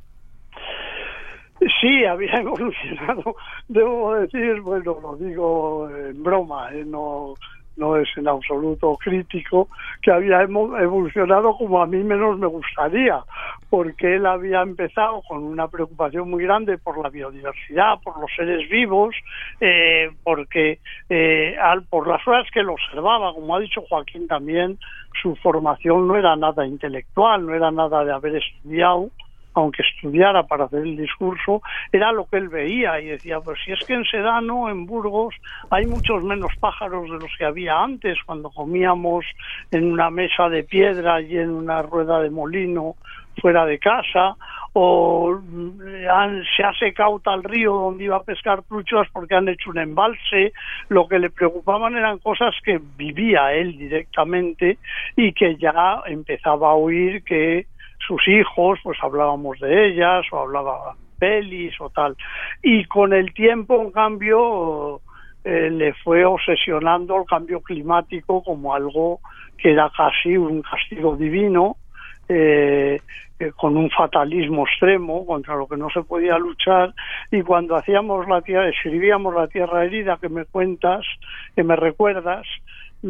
Sí, 1.81 2.05
había 2.05 2.35
evolucionado, 2.41 3.37
debo 3.69 4.15
decir, 4.15 4.61
bueno, 4.61 4.99
lo 5.01 5.17
digo 5.17 5.89
en 5.91 6.23
broma, 6.23 6.71
¿eh? 6.75 6.85
no, 6.85 7.35
no 7.77 7.97
es 7.97 8.09
en 8.17 8.29
absoluto 8.29 8.97
crítico, 8.97 9.69
que 10.03 10.11
había 10.11 10.43
evolucionado 10.43 11.57
como 11.57 11.83
a 11.83 11.87
mí 11.87 12.03
menos 12.03 12.39
me 12.39 12.47
gustaría, 12.47 13.23
porque 13.71 14.17
él 14.17 14.27
había 14.27 14.63
empezado 14.63 15.23
con 15.29 15.45
una 15.45 15.69
preocupación 15.69 16.31
muy 16.31 16.45
grande 16.45 16.79
por 16.79 17.03
la 17.03 17.11
biodiversidad, 17.11 18.01
por 18.03 18.19
los 18.21 18.31
seres 18.35 18.69
vivos, 18.69 19.15
eh, 19.61 20.11
porque 20.23 20.79
eh, 21.09 21.57
al, 21.61 21.83
por 21.85 22.07
las 22.07 22.27
horas 22.27 22.47
que 22.53 22.63
lo 22.63 22.75
observaba, 22.75 23.33
como 23.35 23.57
ha 23.57 23.61
dicho 23.61 23.83
Joaquín 23.89 24.27
también, 24.27 24.79
su 25.23 25.35
formación 25.37 26.07
no 26.07 26.17
era 26.17 26.37
nada 26.37 26.67
intelectual, 26.67 27.47
no 27.47 27.55
era 27.55 27.71
nada 27.71 28.05
de 28.05 28.13
haber 28.13 28.37
estudiado, 28.37 29.11
aunque 29.57 29.83
estudiara 29.83 30.43
para 30.45 30.65
hacer 30.65 30.83
el 30.83 30.97
discurso, 30.97 31.63
era 31.91 32.13
lo 32.13 32.27
que 32.27 32.37
él 32.37 32.49
veía 32.49 33.01
y 33.01 33.07
decía, 33.07 33.41
pues 33.41 33.59
si 33.65 33.73
es 33.73 33.83
que 33.87 33.95
en 33.95 34.05
Sedano, 34.05 34.69
en 34.69 34.87
Burgos, 34.87 35.35
hay 35.71 35.87
muchos 35.87 36.23
menos 36.23 36.53
pájaros 36.61 37.11
de 37.11 37.19
los 37.19 37.31
que 37.39 37.47
había 37.47 37.81
antes, 37.83 38.19
cuando 38.27 38.51
comíamos 38.51 39.25
en 39.71 39.91
una 39.91 40.11
mesa 40.11 40.49
de 40.51 40.63
piedra 40.63 41.23
y 41.23 41.39
en 41.39 41.51
una 41.51 41.81
rueda 41.83 42.21
de 42.21 42.31
molino 42.31 42.97
fuera 43.41 43.65
de 43.67 43.79
casa, 43.79 44.37
o 44.73 45.39
mm, 45.43 45.81
se 46.55 46.63
ha 46.63 46.73
secado 46.75 47.19
tal 47.21 47.43
río 47.43 47.73
donde 47.73 48.05
iba 48.05 48.17
a 48.17 48.23
pescar 48.23 48.63
truchas 48.63 49.09
porque 49.13 49.35
han 49.35 49.49
hecho 49.49 49.71
un 49.71 49.79
embalse, 49.79 50.53
lo 50.89 51.09
que 51.09 51.19
le 51.19 51.31
preocupaban 51.31 51.97
eran 51.97 52.19
cosas 52.19 52.55
que 52.63 52.79
vivía 52.97 53.55
él 53.55 53.79
directamente 53.79 54.79
y 55.17 55.33
que 55.33 55.57
ya 55.57 56.03
empezaba 56.07 56.71
a 56.71 56.75
oír 56.75 57.23
que 57.25 57.67
sus 58.07 58.27
hijos, 58.29 58.79
pues 58.83 58.99
hablábamos 59.03 59.59
de 59.61 59.89
ellas 59.89 60.25
o 60.33 60.39
hablaba 60.39 60.95
pelis 61.19 61.75
o 61.81 61.91
tal. 61.91 62.17
Y 62.63 62.85
con 62.85 63.13
el 63.13 63.33
tiempo, 63.33 63.81
en 63.83 63.91
cambio, 63.91 65.01
eh, 65.45 65.71
le 65.71 65.95
fue 65.95 66.25
obsesionando 66.25 67.17
el 67.17 67.27
cambio 67.27 67.61
climático 67.61 68.43
como 68.43 68.75
algo 68.75 69.21
que 69.57 69.73
era 69.73 69.91
casi 69.97 70.37
un 70.37 70.63
castigo 70.63 71.17
divino, 71.17 71.77
eh, 72.29 73.01
eh, 73.39 73.53
con 73.55 73.77
un 73.77 73.91
fatalismo 73.91 74.67
extremo 74.67 75.27
contra 75.27 75.57
lo 75.57 75.67
que 75.67 75.77
no 75.77 75.89
se 75.91 76.03
podía 76.03 76.39
luchar. 76.39 76.95
Y 77.31 77.43
cuando 77.43 77.77
hacíamos 77.77 78.27
la 78.29 78.41
tierra, 78.43 78.69
escribíamos 78.69 79.35
la 79.35 79.49
tierra 79.49 79.85
herida 79.85 80.19
que 80.21 80.29
me 80.29 80.45
cuentas, 80.45 81.07
que 81.55 81.63
me 81.63 81.77
recuerdas, 81.77 82.47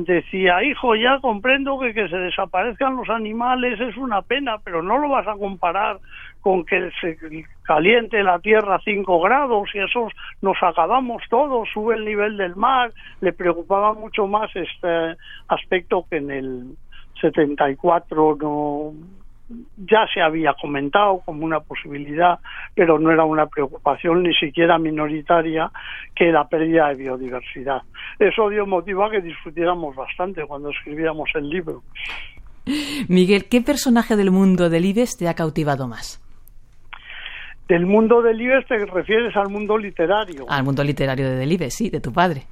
decía, 0.05 0.63
hijo, 0.63 0.95
ya 0.95 1.19
comprendo 1.21 1.79
que 1.79 1.95
que 1.95 2.09
se 2.09 2.17
desaparezcan 2.17 2.97
los 2.97 3.09
animales 3.09 3.81
es 3.81 3.97
una 3.97 4.21
pena, 4.23 4.59
pero 4.63 4.83
no 4.83 4.99
lo 4.99 5.09
vas 5.09 5.27
a 5.27 5.35
comparar 5.35 5.99
con 6.43 6.65
que 6.65 6.91
se 7.01 7.17
caliente 7.63 8.23
la 8.23 8.39
tierra 8.39 8.77
a 8.77 8.81
5 8.81 9.21
grados 9.21 9.69
y 9.75 9.79
eso 9.79 10.09
nos 10.43 10.57
acabamos 10.63 11.23
todos, 11.31 11.69
sube 11.73 11.97
el 11.97 12.05
nivel 12.05 12.37
del 12.37 12.55
mar. 12.57 12.93
Le 13.21 13.33
preocupaba 13.33 13.95
mucho 13.95 14.27
más 14.27 14.55
este 14.55 15.17
aspecto 15.49 16.05
que 16.09 16.19
en 16.19 16.31
el 16.31 16.77
74 17.21 18.37
no 18.41 18.93
ya 19.77 20.07
se 20.13 20.21
había 20.21 20.55
comentado 20.55 21.21
como 21.25 21.45
una 21.45 21.61
posibilidad, 21.61 22.39
pero 22.75 22.99
no 22.99 23.11
era 23.11 23.25
una 23.25 23.47
preocupación 23.47 24.23
ni 24.23 24.35
siquiera 24.35 24.79
minoritaria 24.79 25.71
que 26.15 26.33
la 26.33 26.49
pérdida 26.49 26.89
de 26.89 26.97
biodiversidad. 26.97 27.83
Eso 28.19 28.49
dio 28.49 28.67
motivo 28.67 29.05
a 29.05 29.11
que 29.11 29.21
discutiéramos 29.21 29.95
bastante 29.95 30.45
cuando 30.47 30.71
escribíamos 30.71 31.29
el 31.35 31.49
libro. 31.49 31.83
Miguel, 33.09 33.45
¿qué 33.49 33.61
personaje 33.61 34.17
del 34.17 34.33
mundo 34.33 34.69
del 34.69 34.85
IBES 34.85 35.17
te 35.17 35.29
ha 35.29 35.35
cautivado 35.35 35.87
más? 35.87 36.21
Del 37.69 37.87
mundo 37.87 38.23
del 38.23 38.41
IBES 38.41 38.67
te 38.67 38.87
refieres 38.87 39.37
al 39.37 39.49
mundo 39.49 39.77
literario. 39.77 40.47
Al 40.49 40.65
mundo 40.65 40.85
literario 40.85 41.29
de 41.29 41.37
Delibes, 41.37 41.75
sí, 41.75 41.91
de 41.91 42.01
tu 42.01 42.13
padre. 42.13 42.43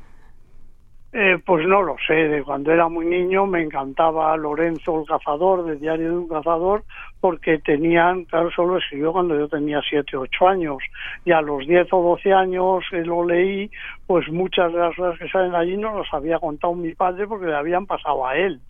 Eh, 1.16 1.38
pues 1.47 1.64
no 1.64 1.80
lo 1.80 1.94
sé, 2.09 2.12
de 2.12 2.42
cuando 2.42 2.73
era 2.73 2.88
muy 2.88 3.06
niño 3.06 3.46
me 3.46 3.62
encantaba 3.62 4.37
Lorenzo 4.37 4.98
el 4.98 5.07
cazador, 5.07 5.64
de 5.64 5.77
Diario 5.77 6.09
de 6.09 6.16
un 6.16 6.29
cazador, 6.29 6.83
porque 7.20 7.59
tenían, 7.59 8.24
claro, 8.24 8.50
solo 8.50 8.79
escribió 8.79 9.12
cuando 9.12 9.38
yo 9.38 9.46
tenía 9.46 9.81
7 9.88 10.16
o 10.16 10.22
8 10.22 10.48
años, 10.48 10.79
y 11.24 11.31
a 11.31 11.40
los 11.40 11.64
10 11.68 11.87
o 11.92 12.03
12 12.03 12.33
años 12.33 12.83
lo 12.90 13.24
leí, 13.24 13.70
pues 14.09 14.29
muchas 14.29 14.72
de 14.72 14.81
las 14.81 14.96
cosas 14.96 15.16
que 15.20 15.29
salen 15.29 15.55
allí 15.55 15.77
no 15.77 15.96
las 15.96 16.12
había 16.12 16.40
contado 16.40 16.74
mi 16.74 16.92
padre 16.94 17.29
porque 17.29 17.46
le 17.46 17.55
habían 17.55 17.87
pasado 17.87 18.27
a 18.27 18.37
él. 18.37 18.61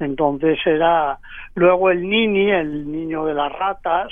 Entonces 0.00 0.58
era, 0.64 1.18
luego 1.54 1.90
el 1.90 2.08
Nini, 2.08 2.52
el 2.52 2.90
niño 2.90 3.26
de 3.26 3.34
las 3.34 3.52
ratas, 3.52 4.10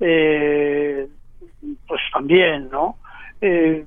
eh, 0.00 1.06
pues 1.86 2.00
también, 2.14 2.70
¿no? 2.70 2.96
Eh, 3.42 3.84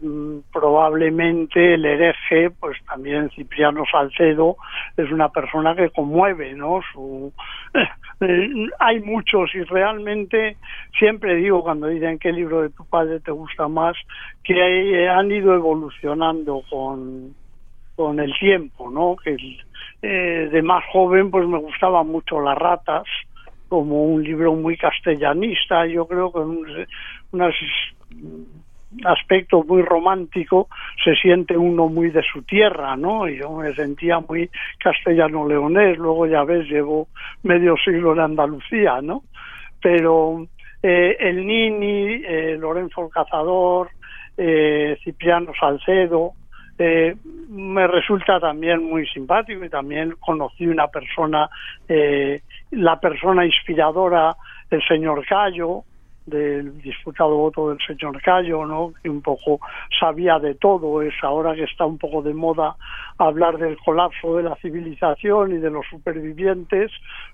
probablemente 0.52 1.76
el 1.76 1.86
hereje, 1.86 2.50
pues 2.50 2.78
también 2.86 3.30
Cipriano 3.32 3.84
Salcedo 3.92 4.58
es 4.98 5.12
una 5.12 5.30
persona 5.30 5.76
que 5.76 5.92
conmueve, 5.92 6.54
¿no? 6.54 6.82
Su, 6.92 7.32
eh, 8.22 8.50
hay 8.80 9.00
muchos 9.02 9.54
y 9.54 9.62
realmente 9.64 10.58
siempre 10.98 11.36
digo 11.36 11.62
cuando 11.62 11.88
dicen 11.88 12.18
qué 12.18 12.32
libro 12.32 12.64
de 12.64 12.70
tu 12.70 12.84
padre 12.86 13.20
te 13.20 13.32
gusta 13.32 13.68
más, 13.68 13.96
que 14.44 15.08
han 15.08 15.32
ido 15.32 15.54
evolucionando 15.54 16.64
con, 16.70 17.36
con 17.96 18.20
el 18.20 18.34
tiempo, 18.40 18.90
¿no? 18.90 19.16
Que 19.24 19.38
eh, 20.02 20.50
de 20.52 20.62
más 20.64 20.84
joven 20.92 21.30
pues 21.30 21.48
me 21.48 21.60
gustaban 21.60 22.08
mucho 22.08 22.42
las 22.42 22.58
ratas 22.58 23.04
como 23.70 24.04
un 24.04 24.24
libro 24.24 24.54
muy 24.54 24.78
castellanista, 24.78 25.86
yo 25.88 26.08
creo 26.08 26.32
que 26.32 26.40
unas 27.32 27.56
aspecto 29.06 29.64
muy 29.64 29.82
romántico 29.82 30.68
se 31.04 31.16
siente 31.16 31.58
uno 31.58 31.88
muy 31.88 32.10
de 32.10 32.24
su 32.24 32.44
tierra, 32.44 32.96
¿no? 32.96 33.28
Yo 33.28 33.52
me 33.52 33.74
sentía 33.74 34.20
muy 34.20 34.50
castellano-leonés, 34.80 35.98
luego 35.98 36.28
ya 36.28 36.44
ves, 36.44 36.68
llevo 36.68 37.08
medio 37.44 37.76
siglo 37.78 38.14
en 38.14 38.20
Andalucía, 38.20 39.02
¿no? 39.02 39.24
Pero 39.82 40.48
eh, 40.82 41.16
el 41.20 41.46
Nini, 41.46 42.22
eh, 42.26 42.58
Lorenzo 42.60 43.06
el 43.06 43.12
Cazador, 43.12 43.90
eh, 44.38 44.98
Cipriano 45.04 45.54
Salcedo, 45.60 46.34
eh, 46.78 47.16
me 47.50 47.88
resulta 47.88 48.40
también 48.40 48.84
muy 48.84 49.08
simpático 49.08 49.64
y 49.64 49.70
también 49.70 50.16
conocí 50.20 50.66
una 50.66 50.88
persona, 50.88 51.50
la 52.72 53.00
persona 53.00 53.46
inspiradora, 53.46 54.36
el 54.72 54.82
señor 54.88 55.24
Cayo, 55.26 55.84
del 56.26 56.82
disputado 56.82 57.36
voto 57.36 57.70
del 57.70 57.80
señor 57.86 58.22
Cayo, 58.22 58.66
¿no? 58.66 58.94
que 59.02 59.10
un 59.10 59.22
poco 59.22 59.60
sabía 60.00 60.40
de 60.40 60.56
todo, 60.56 61.02
es 61.02 61.14
ahora 61.22 61.54
que 61.56 61.64
está 61.64 61.86
un 61.86 61.98
poco 61.98 62.22
de 62.22 62.34
moda 62.34 62.76
hablar 63.18 63.58
del 63.58 63.78
colapso 63.78 64.38
de 64.38 64.44
la 64.44 64.56
civilización 64.56 65.54
y 65.54 65.58
de 65.58 65.70
los 65.70 65.86
supervivientes, 65.90 66.92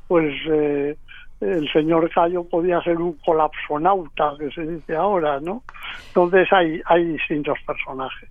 pues 0.07 0.33
eh, 0.51 0.97
el 1.41 1.71
señor 1.71 2.09
Cayo 2.09 2.43
podía 2.43 2.81
ser 2.81 2.97
un 2.97 3.13
colapsonauta, 3.13 4.33
que 4.37 4.51
se 4.51 4.61
dice 4.65 4.95
ahora, 4.95 5.39
¿no? 5.39 5.63
Entonces 6.07 6.47
hay, 6.51 6.81
hay 6.85 7.05
distintos 7.05 7.57
personajes. 7.65 8.29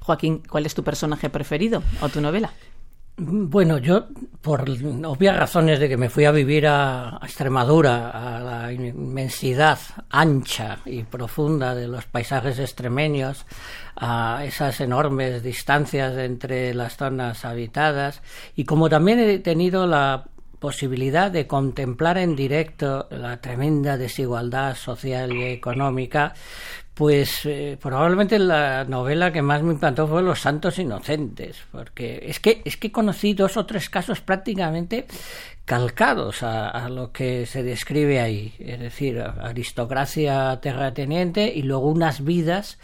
Joaquín, 0.00 0.42
¿cuál 0.48 0.66
es 0.66 0.74
tu 0.74 0.82
personaje 0.82 1.30
preferido 1.30 1.82
o 2.02 2.08
tu 2.08 2.20
novela? 2.20 2.50
Bueno, 3.18 3.78
yo, 3.78 4.08
por 4.42 4.68
obvias 4.68 5.36
razones 5.36 5.80
de 5.80 5.88
que 5.88 5.96
me 5.96 6.10
fui 6.10 6.26
a 6.26 6.32
vivir 6.32 6.66
a, 6.66 7.18
Extremadura, 7.22 8.10
a 8.10 8.40
la 8.40 8.72
inmensidad 8.72 9.78
ancha 10.10 10.80
y 10.84 11.02
profunda 11.02 11.74
de 11.74 11.88
los 11.88 12.04
paisajes 12.04 12.58
extremeños, 12.58 13.46
a 13.96 14.44
esas 14.44 14.82
enormes 14.82 15.42
distancias 15.42 16.14
entre 16.18 16.74
las 16.74 16.98
zonas 16.98 17.46
habitadas, 17.46 18.20
y 18.54 18.64
como 18.64 18.90
también 18.90 19.18
he 19.20 19.38
tenido 19.38 19.86
la 19.86 20.26
posibilidad 20.58 21.30
de 21.30 21.46
contemplar 21.46 22.18
en 22.18 22.36
directo 22.36 23.08
la 23.10 23.40
tremenda 23.40 23.96
desigualdad 23.96 24.76
social 24.76 25.32
y 25.32 25.44
económica, 25.44 26.34
Pues 26.96 27.44
eh, 27.44 27.76
probablemente 27.78 28.38
la 28.38 28.84
novela 28.84 29.30
que 29.30 29.42
más 29.42 29.62
me 29.62 29.74
impactó 29.74 30.08
fue 30.08 30.22
Los 30.22 30.40
Santos 30.40 30.78
Inocentes, 30.78 31.58
porque 31.70 32.22
es 32.22 32.40
que 32.40 32.62
es 32.64 32.78
que 32.78 32.90
conocí 32.90 33.34
dos 33.34 33.58
o 33.58 33.66
tres 33.66 33.90
casos 33.90 34.22
prácticamente 34.22 35.06
calcados 35.66 36.44
a, 36.44 36.88
lo 36.88 37.10
que 37.10 37.44
se 37.44 37.64
describe 37.64 38.20
ahí, 38.20 38.54
es 38.60 38.78
decir, 38.78 39.20
aristocracia 39.20 40.60
terrateniente 40.62 41.52
y 41.52 41.62
luego 41.62 41.88
unas 41.88 42.24
vidas 42.24 42.78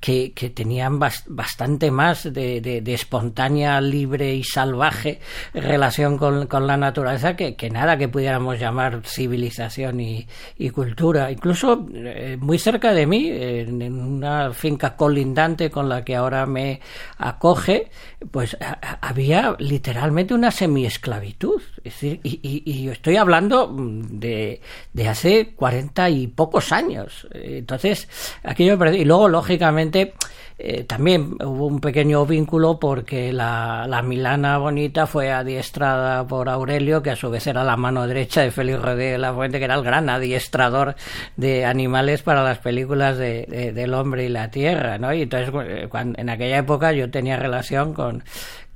que, 0.00 0.32
que 0.32 0.48
tenían 0.48 1.00
bastante 1.00 1.90
más 1.90 2.32
de, 2.32 2.60
de, 2.60 2.94
espontánea, 2.94 3.80
libre 3.80 4.34
y 4.34 4.44
salvaje 4.44 5.18
relación 5.52 6.16
con, 6.16 6.46
con 6.46 6.68
la 6.68 6.76
naturaleza 6.76 7.34
que, 7.34 7.56
que, 7.56 7.70
nada 7.70 7.98
que 7.98 8.08
pudiéramos 8.08 8.60
llamar 8.60 9.02
civilización 9.04 9.98
y, 9.98 10.28
y 10.56 10.70
cultura. 10.70 11.32
Incluso 11.32 11.88
eh, 11.92 12.36
muy 12.40 12.58
cerca 12.60 12.92
de 12.92 13.06
mí, 13.06 13.28
en, 13.28 13.82
una 13.82 14.52
finca 14.52 14.94
colindante 14.94 15.70
con 15.70 15.88
la 15.88 16.04
que 16.04 16.14
ahora 16.14 16.46
me 16.46 16.80
acoge, 17.16 17.90
pues 18.30 18.56
había 19.00 19.56
literalmente 19.58 20.34
una 20.34 20.52
semiesclavitud. 20.52 21.60
Es 21.78 21.94
decir, 21.94 22.20
y, 22.42 22.88
estoy 22.88 23.16
hablando 23.16 23.74
de, 23.76 24.60
de, 24.92 25.08
hace 25.08 25.54
cuarenta 25.54 26.10
y 26.10 26.26
pocos 26.26 26.72
años. 26.72 27.26
Entonces, 27.32 28.08
aquello 28.42 28.78
Y 28.92 29.04
luego, 29.04 29.28
lógicamente, 29.28 30.14
eh, 30.60 30.82
también 30.82 31.36
hubo 31.40 31.66
un 31.66 31.78
pequeño 31.78 32.26
vínculo 32.26 32.80
porque 32.80 33.32
la, 33.32 33.86
la, 33.88 34.02
Milana 34.02 34.58
Bonita 34.58 35.06
fue 35.06 35.30
adiestrada 35.30 36.26
por 36.26 36.48
Aurelio, 36.48 37.00
que 37.00 37.10
a 37.10 37.16
su 37.16 37.30
vez 37.30 37.46
era 37.46 37.62
la 37.62 37.76
mano 37.76 38.08
derecha 38.08 38.40
de 38.40 38.50
Félix 38.50 38.82
Rodríguez 38.82 39.12
de 39.12 39.18
la 39.18 39.32
Fuente, 39.32 39.60
que 39.60 39.66
era 39.66 39.76
el 39.76 39.84
gran 39.84 40.10
adiestrador 40.10 40.96
de 41.36 41.64
animales 41.64 42.22
para 42.22 42.42
las 42.42 42.58
películas 42.58 43.16
de, 43.18 43.72
del 43.72 43.94
hombre 43.94 44.24
y 44.24 44.30
la 44.30 44.50
tierra, 44.50 44.98
¿no? 44.98 45.14
Y 45.14 45.22
entonces, 45.22 45.54
eh, 45.64 45.86
cuando, 45.88 46.18
en 46.18 46.28
aquella 46.28 46.58
época 46.58 46.90
yo 46.90 47.08
tenía 47.08 47.36
relación 47.36 47.94
con, 47.94 48.24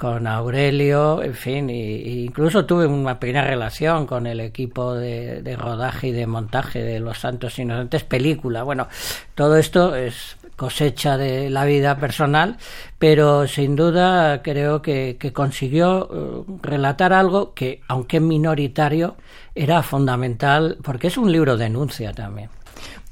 con 0.03 0.27
Aurelio, 0.27 1.23
en 1.23 1.35
fin, 1.35 1.71
y, 1.71 2.25
incluso 2.25 2.67
tuve 2.67 2.87
una 2.87 3.21
pequeña 3.21 3.45
relación 3.45 4.05
con 4.05 4.27
el 4.27 4.41
equipo 4.41 4.95
de, 4.95 5.57
rodaje 5.57 6.09
y 6.09 6.11
de 6.11 6.27
montaje 6.27 6.83
de 6.83 6.99
Los 6.99 7.21
Santos 7.21 7.57
Inocentes, 7.61 8.03
película. 8.03 8.65
Bueno, 8.65 8.89
todo 9.37 9.57
esto 9.57 9.95
es 9.95 10.37
cosecha 10.57 11.17
de 11.17 11.51
la 11.51 11.65
vida 11.67 11.99
personal, 11.99 12.57
pero 12.99 13.47
sin 13.47 13.77
duda 13.77 14.43
creo 14.43 14.83
que, 14.83 15.19
que 15.21 15.33
consiguió 15.33 16.09
eh, 16.13 16.53
relatar 16.63 17.13
algo 17.13 17.55
que, 17.55 17.81
aunque 17.87 18.19
minoritario, 18.19 19.15
era 19.55 19.85
fundamental, 19.85 20.79
porque 20.83 21.07
es 21.07 21.17
un 21.17 21.31
libro 21.31 21.57
de 21.57 21.67
denuncia 21.67 22.13
también. 22.13 22.51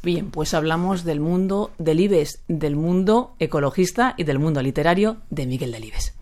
Bien, 0.03 0.33
pues 0.33 0.55
hablamos 0.55 1.05
del 1.05 1.20
mundo 1.20 1.70
del 1.79 2.00
IBES, 2.00 2.42
del 2.48 2.74
mundo 2.74 3.37
ecologista 3.38 4.14
y 4.16 4.24
del 4.24 4.40
mundo 4.40 4.61
literario 4.61 5.18
de 5.31 5.46
Miguel 5.46 5.70
Delibes. 5.70 6.16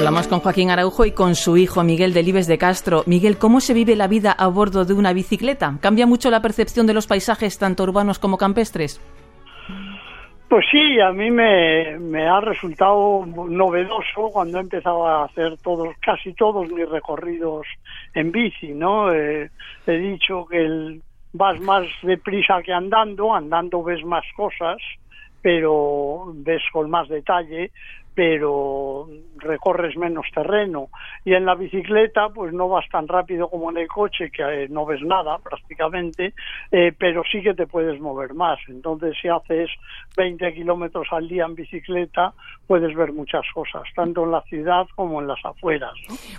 Hablamos 0.00 0.28
con 0.28 0.40
Joaquín 0.40 0.70
Araujo 0.70 1.04
y 1.04 1.12
con 1.12 1.34
su 1.34 1.58
hijo 1.58 1.84
Miguel 1.84 2.14
Delibes 2.14 2.46
de 2.46 2.56
Castro. 2.56 3.02
Miguel, 3.04 3.36
¿cómo 3.36 3.60
se 3.60 3.74
vive 3.74 3.96
la 3.96 4.08
vida 4.08 4.32
a 4.32 4.46
bordo 4.46 4.86
de 4.86 4.94
una 4.94 5.12
bicicleta? 5.12 5.76
¿Cambia 5.82 6.06
mucho 6.06 6.30
la 6.30 6.40
percepción 6.40 6.86
de 6.86 6.94
los 6.94 7.06
paisajes, 7.06 7.58
tanto 7.58 7.82
urbanos 7.82 8.18
como 8.18 8.38
campestres? 8.38 8.98
Pues 10.48 10.64
sí, 10.70 10.98
a 11.00 11.12
mí 11.12 11.30
me, 11.30 12.26
ha 12.26 12.40
resultado 12.40 13.26
novedoso 13.26 14.30
cuando 14.32 14.56
he 14.56 14.62
empezado 14.62 15.06
a 15.06 15.26
hacer 15.26 15.58
todos, 15.58 15.94
casi 16.00 16.32
todos 16.32 16.72
mis 16.72 16.88
recorridos 16.88 17.66
en 18.14 18.32
bici, 18.32 18.68
¿no? 18.68 19.12
Eh, 19.12 19.50
he 19.86 19.98
dicho 19.98 20.46
que 20.46 20.64
el, 20.64 21.02
vas 21.34 21.60
más 21.60 21.86
deprisa 22.02 22.62
que 22.62 22.72
andando, 22.72 23.34
andando 23.34 23.82
ves 23.82 24.02
más 24.06 24.24
cosas, 24.34 24.78
pero 25.42 26.32
ves 26.36 26.62
con 26.72 26.88
más 26.88 27.06
detalle, 27.08 27.70
pero 28.20 29.08
recorres 29.38 29.96
menos 29.96 30.26
terreno. 30.34 30.90
Y 31.24 31.32
en 31.32 31.46
la 31.46 31.54
bicicleta 31.54 32.28
pues 32.28 32.52
no 32.52 32.68
vas 32.68 32.84
tan 32.90 33.08
rápido 33.08 33.48
como 33.48 33.70
en 33.70 33.78
el 33.78 33.88
coche 33.88 34.30
que 34.30 34.42
eh, 34.42 34.68
no 34.68 34.84
ves 34.84 35.00
nada 35.00 35.38
prácticamente 35.42 36.34
eh, 36.70 36.92
pero 36.98 37.22
sí 37.32 37.40
que 37.40 37.54
te 37.54 37.66
puedes 37.66 37.98
mover 37.98 38.34
más. 38.34 38.58
Entonces 38.68 39.16
si 39.22 39.28
haces 39.28 39.70
20 40.18 40.52
kilómetros 40.52 41.06
al 41.12 41.28
día 41.28 41.46
en 41.46 41.54
bicicleta 41.54 42.34
puedes 42.70 42.94
ver 42.94 43.12
muchas 43.12 43.42
cosas 43.52 43.82
tanto 43.96 44.22
en 44.22 44.30
la 44.30 44.42
ciudad 44.42 44.86
como 44.94 45.20
en 45.20 45.26
las 45.26 45.44
afueras 45.44 45.90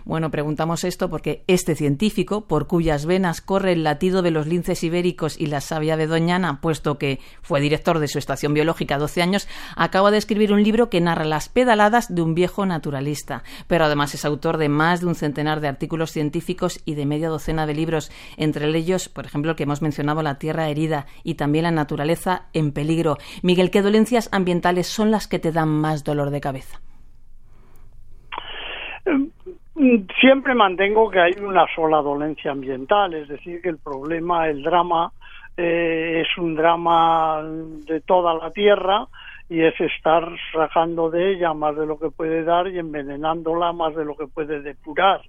bueno 0.06 0.32
preguntamos 0.32 0.86
esto 0.86 1.10
porque 1.10 1.44
este 1.48 1.76
científico 1.76 2.48
por 2.48 2.68
cuyas 2.68 3.06
venas 3.06 3.42
corre 3.42 3.74
el 3.74 3.84
latido 3.84 4.22
de 4.22 4.32
los 4.32 4.48
linces 4.48 4.82
ibéricos 4.86 5.38
y 5.38 5.48
la 5.48 5.60
savia 5.60 5.98
de 5.98 6.08
Doñana 6.08 6.60
puesto 6.62 6.98
que 6.98 7.20
fue 7.42 7.60
director 7.60 8.00
de 8.00 8.08
su 8.08 8.18
estación 8.18 8.54
biológica 8.54 8.98
12 8.98 9.22
años 9.22 9.50
acaba 9.76 10.10
de 10.10 10.20
escribir 10.20 10.54
un 10.54 10.64
libro 10.64 10.90
que 10.90 11.02
narra 11.02 11.26
las 11.26 11.50
de 12.10 12.22
un 12.22 12.36
viejo 12.36 12.66
naturalista, 12.66 13.44
pero 13.68 13.86
además 13.86 14.14
es 14.14 14.26
autor 14.26 14.58
de 14.58 14.70
más 14.70 15.02
de 15.02 15.08
un 15.08 15.16
centenar 15.16 15.62
de 15.62 15.68
artículos 15.68 16.12
científicos 16.12 16.82
y 16.86 16.96
de 16.96 17.06
media 17.06 17.30
docena 17.30 17.66
de 17.66 17.74
libros, 17.74 18.12
entre 18.38 18.68
ellos, 18.78 19.10
por 19.10 19.26
ejemplo, 19.26 19.52
el 19.52 19.58
que 19.58 19.64
hemos 19.64 19.82
mencionado, 19.82 20.22
La 20.22 20.38
Tierra 20.38 20.70
herida 20.70 21.06
y 21.24 21.36
también 21.36 21.64
La 21.64 21.72
naturaleza 21.72 22.48
en 22.54 22.74
peligro. 22.74 23.18
Miguel, 23.42 23.72
¿qué 23.72 23.82
dolencias 23.82 24.30
ambientales 24.34 24.88
son 24.88 25.12
las 25.12 25.28
que 25.28 25.40
te 25.40 25.52
dan 25.52 25.70
más 25.70 26.04
dolor 26.04 26.30
de 26.30 26.42
cabeza? 26.42 26.80
Siempre 30.20 30.54
mantengo 30.54 31.10
que 31.10 31.20
hay 31.20 31.34
una 31.42 31.66
sola 31.74 32.02
dolencia 32.02 32.52
ambiental, 32.52 33.14
es 33.14 33.28
decir, 33.28 33.62
que 33.62 33.70
el 33.70 33.78
problema, 33.78 34.48
el 34.48 34.62
drama, 34.62 35.12
eh, 35.58 36.22
es 36.22 36.38
un 36.38 36.56
drama 36.56 37.42
de 37.44 38.02
toda 38.02 38.34
la 38.34 38.52
Tierra 38.52 39.08
y 39.52 39.62
es 39.66 39.78
estar 39.82 40.26
sacando 40.54 41.10
de 41.10 41.34
ella 41.34 41.54
más 41.54 41.76
de 41.76 41.86
lo 41.86 42.00
que 42.00 42.10
puede 42.10 42.46
dar 42.46 42.70
y 42.70 42.80
envenenándola 42.80 43.74
más 43.74 43.94
de 43.94 44.06
lo 44.06 44.16
que 44.16 44.26
puede 44.26 44.62
depurar. 44.62 45.20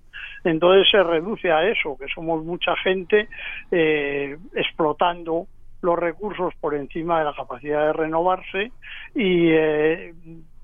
Entonces 0.45 0.89
se 0.93 1.03
reduce 1.03 1.51
a 1.51 1.69
eso, 1.69 1.97
que 1.99 2.07
somos 2.07 2.45
mucha 2.45 2.77
gente 2.77 3.29
eh, 3.73 4.39
explotando 4.55 5.49
los 5.81 5.99
recursos 5.99 6.55
por 6.61 6.77
encima 6.77 7.19
de 7.19 7.25
la 7.25 7.35
capacidad 7.35 7.87
de 7.87 7.93
renovarse 7.95 8.71
y 9.13 9.49
eh, 9.51 10.15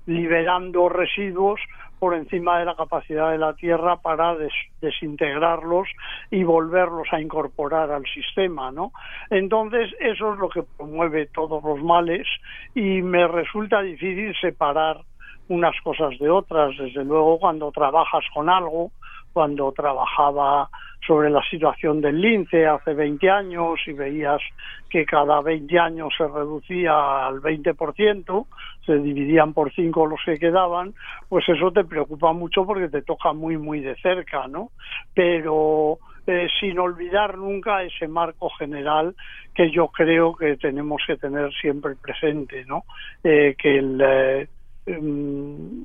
liberando 0.09 0.89
residuos 0.89 1.61
por 1.99 2.15
encima 2.15 2.57
de 2.59 2.65
la 2.65 2.75
capacidad 2.75 3.29
de 3.29 3.37
la 3.37 3.53
Tierra 3.53 3.97
para 3.97 4.35
desintegrarlos 4.81 5.87
y 6.31 6.43
volverlos 6.43 7.07
a 7.11 7.21
incorporar 7.21 7.91
al 7.91 8.05
sistema, 8.05 8.71
¿no? 8.71 8.91
Entonces, 9.29 9.93
eso 9.99 10.33
es 10.33 10.39
lo 10.39 10.49
que 10.49 10.63
promueve 10.63 11.27
todos 11.27 11.63
los 11.63 11.83
males 11.83 12.25
y 12.73 13.01
me 13.01 13.27
resulta 13.27 13.81
difícil 13.81 14.33
separar 14.41 15.01
unas 15.49 15.75
cosas 15.83 16.17
de 16.19 16.29
otras. 16.29 16.75
Desde 16.77 17.03
luego, 17.03 17.37
cuando 17.37 17.71
trabajas 17.71 18.23
con 18.33 18.49
algo, 18.49 18.91
cuando 19.33 19.71
trabajaba 19.73 20.69
sobre 21.05 21.29
la 21.29 21.41
situación 21.49 22.01
del 22.01 22.21
lince 22.21 22.67
hace 22.67 22.93
20 22.93 23.29
años 23.29 23.79
y 23.87 23.93
veías 23.93 24.41
que 24.89 25.05
cada 25.05 25.41
20 25.41 25.79
años 25.79 26.13
se 26.17 26.27
reducía 26.27 27.27
al 27.27 27.41
20%, 27.41 28.45
se 28.85 28.97
dividían 28.97 29.53
por 29.53 29.73
cinco 29.73 30.05
los 30.05 30.19
que 30.25 30.37
quedaban, 30.37 30.93
pues 31.27 31.47
eso 31.49 31.71
te 31.71 31.83
preocupa 31.83 32.33
mucho 32.33 32.65
porque 32.65 32.89
te 32.89 33.01
toca 33.01 33.33
muy, 33.33 33.57
muy 33.57 33.79
de 33.79 33.95
cerca, 33.97 34.47
¿no? 34.47 34.71
Pero 35.13 35.99
eh, 36.27 36.47
sin 36.59 36.77
olvidar 36.77 37.37
nunca 37.37 37.81
ese 37.81 38.07
marco 38.07 38.49
general 38.51 39.15
que 39.55 39.71
yo 39.71 39.87
creo 39.87 40.35
que 40.35 40.57
tenemos 40.57 41.01
que 41.07 41.17
tener 41.17 41.51
siempre 41.53 41.95
presente, 41.95 42.65
¿no? 42.65 42.83
Eh, 43.23 43.55
que 43.57 43.79
eh, 43.79 44.47
mm, 44.85 45.81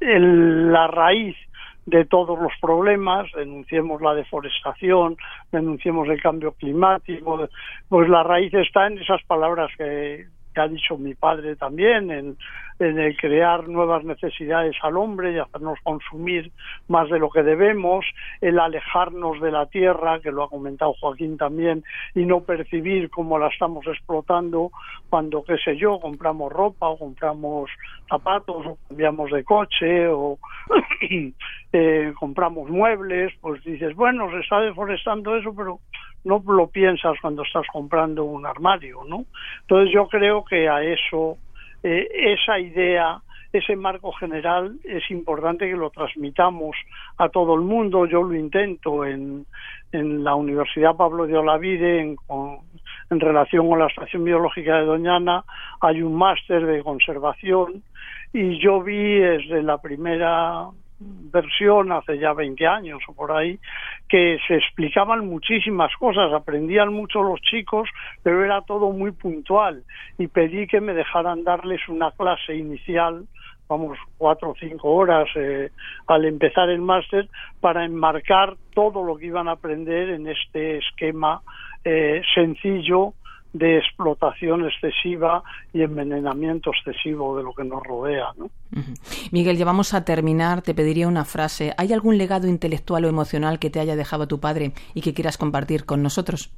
el, 0.00 0.72
la 0.72 0.86
raíz 0.88 1.36
de 1.86 2.04
todos 2.04 2.38
los 2.38 2.52
problemas, 2.60 3.30
denunciemos 3.32 4.02
la 4.02 4.14
deforestación, 4.14 5.16
denunciemos 5.52 6.08
el 6.08 6.20
cambio 6.20 6.52
climático, 6.52 7.48
pues 7.88 8.08
la 8.08 8.24
raíz 8.24 8.52
está 8.54 8.88
en 8.88 8.98
esas 8.98 9.22
palabras 9.24 9.70
que, 9.78 10.26
que 10.56 10.62
ha 10.62 10.68
dicho 10.68 10.96
mi 10.96 11.14
padre 11.14 11.54
también, 11.54 12.10
en, 12.10 12.36
el 12.78 13.16
crear 13.16 13.68
nuevas 13.68 14.04
necesidades 14.04 14.74
al 14.82 14.96
hombre 14.96 15.32
y 15.32 15.38
hacernos 15.38 15.78
consumir 15.82 16.50
más 16.88 17.08
de 17.10 17.18
lo 17.18 17.30
que 17.30 17.42
debemos, 17.42 18.04
el 18.40 18.58
alejarnos 18.58 19.40
de 19.40 19.50
la 19.50 19.66
tierra, 19.66 20.20
que 20.20 20.30
lo 20.30 20.42
ha 20.42 20.50
comentado 20.50 20.94
Joaquín 21.00 21.36
también, 21.36 21.84
y 22.14 22.24
no 22.24 22.40
percibir 22.40 23.08
cómo 23.10 23.38
la 23.38 23.48
estamos 23.48 23.86
explotando 23.86 24.70
cuando, 25.10 25.44
qué 25.44 25.56
sé 25.58 25.76
yo, 25.76 26.00
compramos 26.00 26.52
ropa 26.52 26.88
o 26.88 26.98
compramos 26.98 27.70
zapatos 28.08 28.66
o 28.66 28.78
cambiamos 28.88 29.30
de 29.30 29.44
coche 29.44 30.08
o 30.08 30.38
eh, 31.72 32.12
compramos 32.18 32.68
muebles, 32.70 33.32
pues 33.40 33.62
dices, 33.64 33.94
bueno, 33.94 34.30
se 34.30 34.40
está 34.40 34.60
deforestando 34.60 35.36
eso, 35.36 35.54
pero 35.54 35.80
no 36.26 36.42
lo 36.46 36.66
piensas 36.66 37.16
cuando 37.22 37.42
estás 37.42 37.66
comprando 37.72 38.24
un 38.24 38.44
armario, 38.44 39.04
¿no? 39.06 39.24
Entonces 39.62 39.94
yo 39.94 40.08
creo 40.08 40.44
que 40.44 40.68
a 40.68 40.82
eso 40.82 41.38
eh, 41.82 42.08
esa 42.12 42.58
idea 42.58 43.20
ese 43.52 43.76
marco 43.76 44.12
general 44.12 44.76
es 44.84 45.10
importante 45.10 45.68
que 45.68 45.76
lo 45.76 45.90
transmitamos 45.90 46.76
a 47.16 47.28
todo 47.28 47.54
el 47.54 47.62
mundo. 47.62 48.06
Yo 48.06 48.22
lo 48.22 48.34
intento 48.34 49.04
en, 49.04 49.46
en 49.92 50.24
la 50.24 50.34
Universidad 50.34 50.96
Pablo 50.96 51.26
de 51.26 51.36
Olavide, 51.36 52.00
en, 52.00 52.16
en 53.10 53.20
relación 53.20 53.68
con 53.68 53.78
la 53.78 53.86
Estación 53.86 54.24
Biológica 54.24 54.76
de 54.76 54.84
Doñana, 54.84 55.44
hay 55.80 56.02
un 56.02 56.14
máster 56.16 56.66
de 56.66 56.82
conservación 56.82 57.82
y 58.32 58.58
yo 58.58 58.82
vi 58.82 59.18
desde 59.18 59.62
la 59.62 59.78
primera 59.78 60.68
versión 60.98 61.92
hace 61.92 62.18
ya 62.18 62.32
20 62.32 62.66
años 62.66 63.02
o 63.08 63.12
por 63.12 63.32
ahí 63.32 63.58
que 64.08 64.38
se 64.46 64.56
explicaban 64.56 65.26
muchísimas 65.26 65.94
cosas, 65.96 66.32
aprendían 66.32 66.92
mucho 66.92 67.22
los 67.22 67.40
chicos, 67.40 67.88
pero 68.22 68.44
era 68.44 68.62
todo 68.62 68.90
muy 68.92 69.12
puntual. 69.12 69.82
Y 70.18 70.28
pedí 70.28 70.66
que 70.66 70.80
me 70.80 70.94
dejaran 70.94 71.44
darles 71.44 71.86
una 71.88 72.10
clase 72.12 72.54
inicial 72.54 73.24
vamos, 73.68 73.98
cuatro 74.16 74.50
o 74.50 74.54
cinco 74.54 74.94
horas 74.94 75.28
eh, 75.34 75.70
al 76.06 76.24
empezar 76.24 76.70
el 76.70 76.80
máster 76.80 77.28
para 77.60 77.84
enmarcar 77.84 78.56
todo 78.74 79.02
lo 79.02 79.16
que 79.16 79.26
iban 79.26 79.48
a 79.48 79.52
aprender 79.52 80.10
en 80.10 80.28
este 80.28 80.78
esquema 80.78 81.42
eh, 81.84 82.22
sencillo 82.34 83.14
de 83.58 83.78
explotación 83.78 84.64
excesiva 84.64 85.42
y 85.72 85.82
envenenamiento 85.82 86.70
excesivo 86.70 87.36
de 87.36 87.42
lo 87.42 87.52
que 87.52 87.64
nos 87.64 87.82
rodea. 87.82 88.26
¿no? 88.36 88.50
Miguel, 89.32 89.56
ya 89.56 89.64
vamos 89.64 89.94
a 89.94 90.04
terminar. 90.04 90.62
Te 90.62 90.74
pediría 90.74 91.08
una 91.08 91.24
frase. 91.24 91.72
¿Hay 91.78 91.92
algún 91.92 92.18
legado 92.18 92.48
intelectual 92.48 93.04
o 93.04 93.08
emocional 93.08 93.58
que 93.58 93.70
te 93.70 93.80
haya 93.80 93.96
dejado 93.96 94.28
tu 94.28 94.40
padre 94.40 94.72
y 94.94 95.00
que 95.00 95.14
quieras 95.14 95.38
compartir 95.38 95.84
con 95.84 96.02
nosotros? 96.02 96.52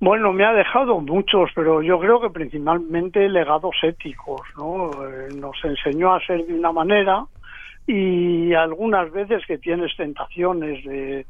Bueno, 0.00 0.32
me 0.32 0.44
ha 0.44 0.52
dejado 0.52 1.00
muchos, 1.00 1.50
pero 1.54 1.80
yo 1.80 1.98
creo 1.98 2.20
que 2.20 2.28
principalmente 2.28 3.26
legados 3.28 3.74
éticos, 3.82 4.42
¿no? 4.58 4.90
Eh, 4.90 5.28
nos 5.34 5.56
enseñó 5.64 6.14
a 6.14 6.20
ser 6.26 6.44
de 6.44 6.54
una 6.54 6.72
manera 6.72 7.24
y 7.86 8.54
algunas 8.54 9.12
veces 9.12 9.44
que 9.46 9.58
tienes 9.58 9.94
tentaciones 9.96 10.84
de, 10.84 11.26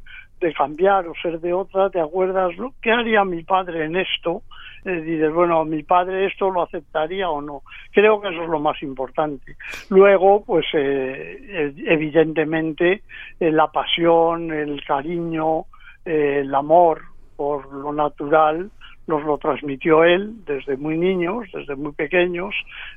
cambiar 0.59 1.09
o 1.09 1.14
ser 1.23 1.40
de 1.40 1.55
otra, 1.55 1.88
te 1.88 1.99
acuerdas, 1.99 2.53
¿qué 2.83 2.93
haría 2.93 3.25
mi 3.25 3.43
padre 3.45 3.87
en 3.87 3.97
esto? 3.97 4.43
Eh, 4.85 5.01
dices, 5.01 5.33
bueno, 5.33 5.64
mi 5.64 5.83
padre 5.83 6.27
esto 6.27 6.51
lo 6.51 6.62
aceptaría 6.62 7.31
o 7.31 7.40
no. 7.40 7.62
Creo 7.90 8.21
que 8.21 8.29
eso 8.29 8.43
es 8.43 8.49
lo 8.51 8.61
más 8.61 8.83
importante. 8.83 9.57
Luego, 9.88 10.45
pues 10.45 10.67
eh, 10.75 11.73
evidentemente 11.87 13.03
eh, 13.40 13.51
la 13.51 13.69
pasión, 13.69 14.53
el 14.53 14.85
cariño, 14.85 15.64
eh, 16.05 16.40
el 16.43 16.55
amor 16.55 17.01
por 17.37 17.73
lo 17.73 17.93
natural, 17.95 18.71
nos 19.07 19.23
lo 19.25 19.38
transmitió 19.38 20.05
él 20.05 20.45
desde 20.45 20.77
muy 20.77 20.99
niños, 20.99 21.49
desde 21.53 21.75
muy 21.75 21.93
pequeños. 21.93 22.55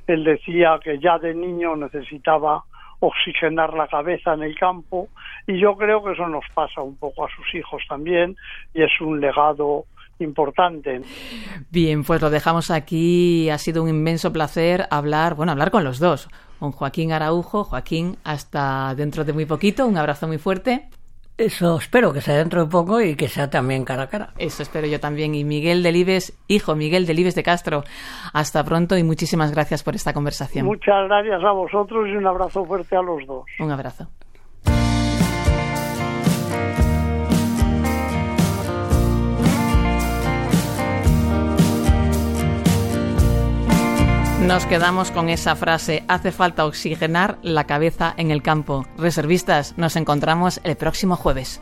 Él 0.08 0.24
decía 0.24 0.80
que 0.84 1.00
ya 1.00 1.18
de 1.18 1.34
niño 1.34 1.76
necesitaba 1.76 2.64
oxigenar 3.00 3.74
la 3.74 3.88
cabeza 3.88 4.34
en 4.34 4.44
el 4.44 4.58
campo 4.58 5.10
y 5.46 5.60
yo 5.60 5.76
creo 5.76 6.04
que 6.04 6.14
eso 6.14 6.28
nos 6.28 6.46
pasa 6.54 6.82
un 6.82 6.96
poco 6.98 7.26
a 7.26 7.30
sus 7.36 7.54
hijos 7.54 7.84
también 7.88 8.36
y 8.74 8.84
es 8.84 8.92
un 9.00 9.20
legado 9.20 9.86
importante. 10.20 11.02
Bien, 11.70 12.04
pues 12.04 12.22
lo 12.22 12.30
dejamos 12.30 12.72
aquí. 12.72 13.50
Ha 13.50 13.58
sido 13.58 13.84
un 13.84 13.90
inmenso 13.90 14.34
placer 14.34 14.88
hablar, 14.90 15.36
bueno, 15.36 15.52
hablar 15.52 15.72
con 15.72 15.84
los 15.84 16.00
dos, 16.00 16.28
con 16.60 16.72
Joaquín 16.72 17.12
Araujo. 17.12 17.64
Joaquín, 17.64 18.18
hasta 18.24 18.96
dentro 18.96 19.24
de 19.26 19.34
muy 19.34 19.46
poquito. 19.46 19.86
Un 19.86 19.98
abrazo 19.98 20.28
muy 20.28 20.40
fuerte. 20.40 20.90
Eso 21.38 21.78
espero 21.78 22.14
que 22.14 22.22
sea 22.22 22.36
dentro 22.36 22.66
de 22.66 22.72
poco 22.72 23.00
y 23.00 23.16
que 23.16 23.28
sea 23.28 23.48
también 23.48 23.86
cara 23.86 24.04
a 24.04 24.08
cara. 24.08 24.30
Eso 24.40 24.64
espero 24.64 24.88
yo 24.88 25.00
también. 25.00 25.36
Y 25.36 25.44
Miguel 25.44 25.84
Delibes, 25.84 26.36
hijo 26.48 26.76
Miguel 26.76 27.06
Delibes 27.06 27.36
de 27.36 27.44
Castro, 27.44 27.84
hasta 28.34 28.64
pronto 28.64 28.98
y 28.98 29.04
muchísimas 29.04 29.52
gracias 29.52 29.84
por 29.84 29.94
esta 29.94 30.14
conversación. 30.14 30.66
Muchas 30.66 31.08
gracias 31.08 31.44
a 31.44 31.52
vosotros 31.52 32.08
y 32.08 32.16
un 32.16 32.26
abrazo 32.26 32.66
fuerte 32.66 32.96
a 32.96 33.04
los 33.04 33.24
dos. 33.28 33.46
Un 33.60 33.70
abrazo. 33.70 34.08
Nos 44.42 44.68
quedamos 44.68 45.10
con 45.10 45.30
esa 45.30 45.56
frase, 45.56 46.04
hace 46.08 46.32
falta 46.32 46.66
oxigenar 46.66 47.40
la 47.42 47.64
cabeza 47.64 48.14
en 48.18 48.30
el 48.30 48.44
campo. 48.44 48.86
Reservistas, 48.96 49.74
nos 49.78 49.96
encontramos 49.96 50.62
el 50.64 50.78
próximo 50.78 51.16
jueves. 51.16 51.60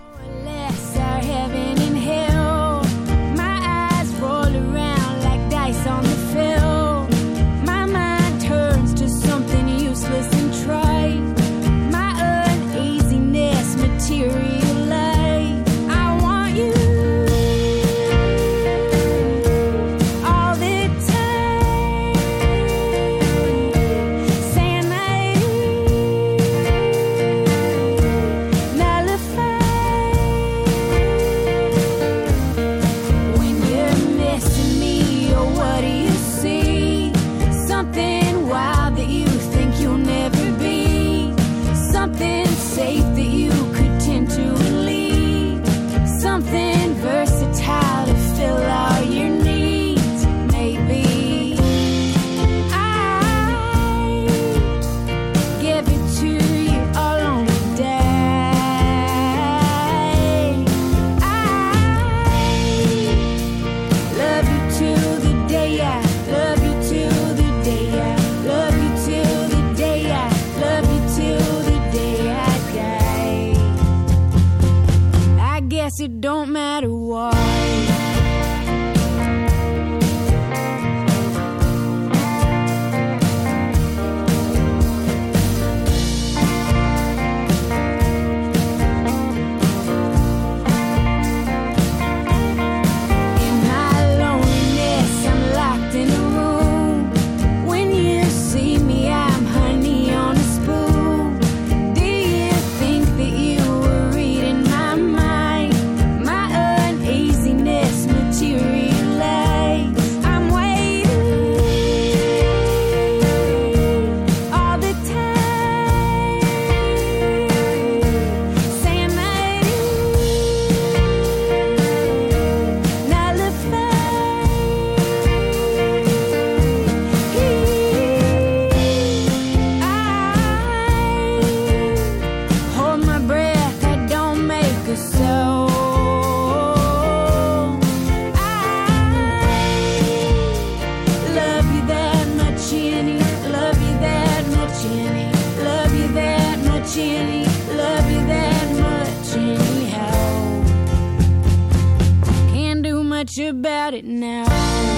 About 153.55 153.93
it 153.93 154.05
now. 154.05 154.94